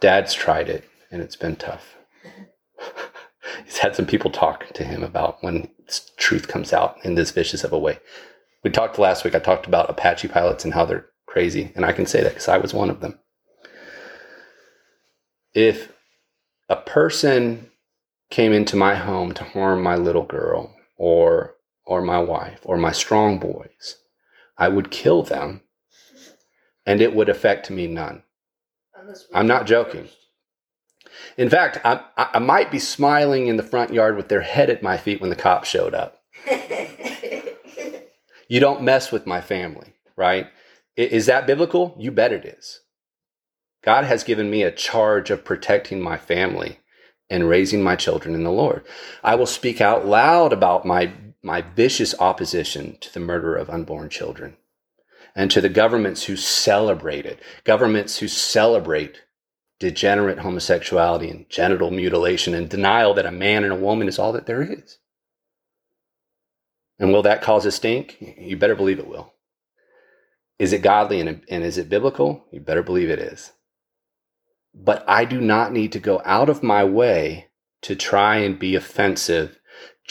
Dad's 0.00 0.34
tried 0.34 0.68
it, 0.68 0.84
and 1.10 1.22
it's 1.22 1.36
been 1.36 1.56
tough. 1.56 1.96
He's 3.64 3.78
had 3.78 3.94
some 3.94 4.06
people 4.06 4.30
talk 4.30 4.72
to 4.72 4.84
him 4.84 5.04
about 5.04 5.42
when 5.42 5.68
truth 6.16 6.48
comes 6.48 6.72
out 6.72 6.96
in 7.04 7.14
this 7.14 7.30
vicious 7.30 7.64
of 7.64 7.72
a 7.72 7.78
way. 7.78 7.98
We 8.64 8.70
talked 8.70 8.98
last 8.98 9.24
week, 9.24 9.34
I 9.34 9.38
talked 9.38 9.66
about 9.66 9.90
Apache 9.90 10.28
pilots 10.28 10.64
and 10.64 10.74
how 10.74 10.84
they're 10.84 11.06
crazy, 11.26 11.72
and 11.74 11.84
I 11.84 11.92
can 11.92 12.06
say 12.06 12.22
that 12.22 12.30
because 12.30 12.48
I 12.48 12.58
was 12.58 12.74
one 12.74 12.90
of 12.90 13.00
them. 13.00 13.18
If 15.54 15.92
a 16.68 16.76
person 16.76 17.70
came 18.30 18.52
into 18.52 18.76
my 18.76 18.94
home 18.94 19.32
to 19.34 19.44
harm 19.44 19.82
my 19.82 19.96
little 19.96 20.24
girl 20.24 20.74
or 20.96 21.54
or 21.84 22.02
my 22.02 22.18
wife 22.18 22.60
or 22.64 22.76
my 22.76 22.92
strong 22.92 23.38
boys, 23.38 23.96
I 24.56 24.68
would 24.68 24.90
kill 24.90 25.22
them 25.22 25.62
and 26.86 27.00
it 27.00 27.14
would 27.14 27.28
affect 27.28 27.70
me 27.70 27.86
none. 27.86 28.22
I'm 29.34 29.46
not 29.46 29.66
joking. 29.66 30.08
In 31.36 31.50
fact, 31.50 31.78
I, 31.84 32.00
I, 32.16 32.38
might 32.38 32.70
be 32.70 32.78
smiling 32.78 33.48
in 33.48 33.56
the 33.56 33.62
front 33.62 33.92
yard 33.92 34.16
with 34.16 34.28
their 34.28 34.40
head 34.40 34.70
at 34.70 34.82
my 34.82 34.96
feet 34.96 35.20
when 35.20 35.30
the 35.30 35.36
cops 35.36 35.68
showed 35.68 35.94
up. 35.94 36.22
you 38.48 38.60
don't 38.60 38.82
mess 38.82 39.12
with 39.12 39.26
my 39.26 39.40
family, 39.40 39.94
right? 40.16 40.46
Is 40.96 41.26
that 41.26 41.46
biblical? 41.46 41.94
You 41.98 42.10
bet 42.12 42.32
it 42.32 42.44
is. 42.44 42.80
God 43.82 44.04
has 44.04 44.24
given 44.24 44.50
me 44.50 44.62
a 44.62 44.70
charge 44.70 45.30
of 45.30 45.44
protecting 45.44 46.00
my 46.00 46.16
family 46.16 46.78
and 47.28 47.48
raising 47.48 47.82
my 47.82 47.96
children 47.96 48.34
in 48.34 48.44
the 48.44 48.52
Lord. 48.52 48.84
I 49.24 49.34
will 49.34 49.46
speak 49.46 49.80
out 49.80 50.06
loud 50.06 50.52
about 50.52 50.84
my, 50.84 51.12
my 51.42 51.60
vicious 51.60 52.14
opposition 52.18 52.96
to 53.00 53.12
the 53.12 53.20
murder 53.20 53.56
of 53.56 53.70
unborn 53.70 54.08
children 54.08 54.56
and 55.34 55.50
to 55.50 55.60
the 55.60 55.68
governments 55.68 56.24
who 56.24 56.36
celebrate 56.36 57.26
it, 57.26 57.40
governments 57.64 58.18
who 58.18 58.28
celebrate 58.28 59.22
degenerate 59.78 60.38
homosexuality 60.38 61.28
and 61.28 61.48
genital 61.48 61.90
mutilation 61.90 62.54
and 62.54 62.68
denial 62.68 63.14
that 63.14 63.26
a 63.26 63.32
man 63.32 63.64
and 63.64 63.72
a 63.72 63.76
woman 63.76 64.06
is 64.08 64.18
all 64.18 64.32
that 64.32 64.46
there 64.46 64.62
is. 64.62 64.98
And 66.98 67.12
will 67.12 67.22
that 67.22 67.42
cause 67.42 67.66
a 67.66 67.72
stink? 67.72 68.16
You 68.38 68.56
better 68.56 68.76
believe 68.76 69.00
it 69.00 69.08
will. 69.08 69.32
Is 70.58 70.72
it 70.72 70.82
godly 70.82 71.20
and, 71.20 71.42
and 71.50 71.64
is 71.64 71.78
it 71.78 71.88
biblical? 71.88 72.44
You 72.52 72.60
better 72.60 72.82
believe 72.82 73.10
it 73.10 73.18
is 73.18 73.52
but 74.74 75.04
I 75.08 75.24
do 75.24 75.40
not 75.40 75.72
need 75.72 75.92
to 75.92 75.98
go 75.98 76.22
out 76.24 76.48
of 76.48 76.62
my 76.62 76.84
way 76.84 77.48
to 77.82 77.94
try 77.94 78.36
and 78.36 78.58
be 78.58 78.74
offensive 78.74 79.58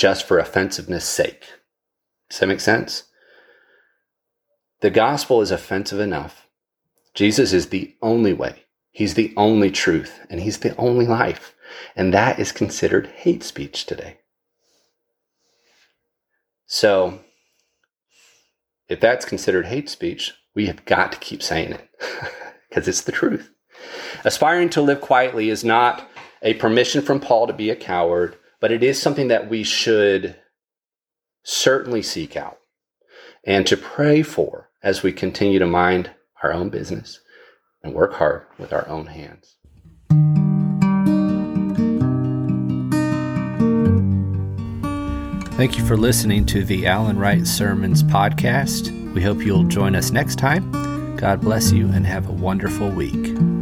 just 0.01 0.25
for 0.27 0.39
offensiveness 0.39 1.05
sake. 1.05 1.45
Does 2.27 2.39
that 2.39 2.47
make 2.47 2.59
sense? 2.59 3.03
The 4.79 4.89
gospel 4.89 5.41
is 5.41 5.51
offensive 5.51 5.99
enough. 5.99 6.47
Jesus 7.13 7.53
is 7.53 7.69
the 7.69 7.95
only 8.01 8.33
way. 8.33 8.63
He's 8.89 9.13
the 9.13 9.31
only 9.37 9.69
truth 9.69 10.19
and 10.27 10.39
he's 10.39 10.57
the 10.57 10.75
only 10.77 11.05
life. 11.05 11.53
And 11.95 12.11
that 12.15 12.39
is 12.39 12.51
considered 12.51 13.05
hate 13.15 13.43
speech 13.43 13.85
today. 13.85 14.17
So, 16.65 17.19
if 18.89 18.99
that's 18.99 19.23
considered 19.23 19.67
hate 19.67 19.87
speech, 19.87 20.33
we 20.55 20.65
have 20.65 20.83
got 20.85 21.11
to 21.11 21.19
keep 21.19 21.43
saying 21.43 21.73
it 21.73 21.89
because 22.69 22.87
it's 22.87 23.01
the 23.01 23.11
truth. 23.11 23.51
Aspiring 24.25 24.71
to 24.71 24.81
live 24.81 24.99
quietly 24.99 25.51
is 25.51 25.63
not 25.63 26.09
a 26.41 26.55
permission 26.55 27.03
from 27.03 27.19
Paul 27.19 27.45
to 27.45 27.53
be 27.53 27.69
a 27.69 27.75
coward, 27.75 28.35
but 28.61 28.71
it 28.71 28.83
is 28.83 29.01
something 29.01 29.27
that 29.27 29.49
we 29.49 29.63
should 29.63 30.35
certainly 31.43 32.03
seek 32.03 32.37
out 32.37 32.59
and 33.43 33.65
to 33.67 33.75
pray 33.75 34.21
for 34.21 34.69
as 34.83 35.03
we 35.03 35.11
continue 35.11 35.59
to 35.59 35.65
mind 35.65 36.11
our 36.43 36.53
own 36.53 36.69
business 36.69 37.19
and 37.83 37.93
work 37.93 38.13
hard 38.13 38.45
with 38.57 38.71
our 38.71 38.87
own 38.87 39.07
hands. 39.07 39.57
Thank 45.55 45.77
you 45.77 45.85
for 45.85 45.97
listening 45.97 46.45
to 46.47 46.63
the 46.63 46.87
Alan 46.87 47.19
Wright 47.19 47.45
Sermons 47.45 48.03
podcast. 48.03 49.13
We 49.13 49.21
hope 49.21 49.43
you'll 49.43 49.65
join 49.65 49.95
us 49.95 50.11
next 50.11 50.37
time. 50.37 51.15
God 51.17 51.41
bless 51.41 51.71
you 51.71 51.87
and 51.89 52.05
have 52.05 52.29
a 52.29 52.31
wonderful 52.31 52.89
week. 52.89 53.60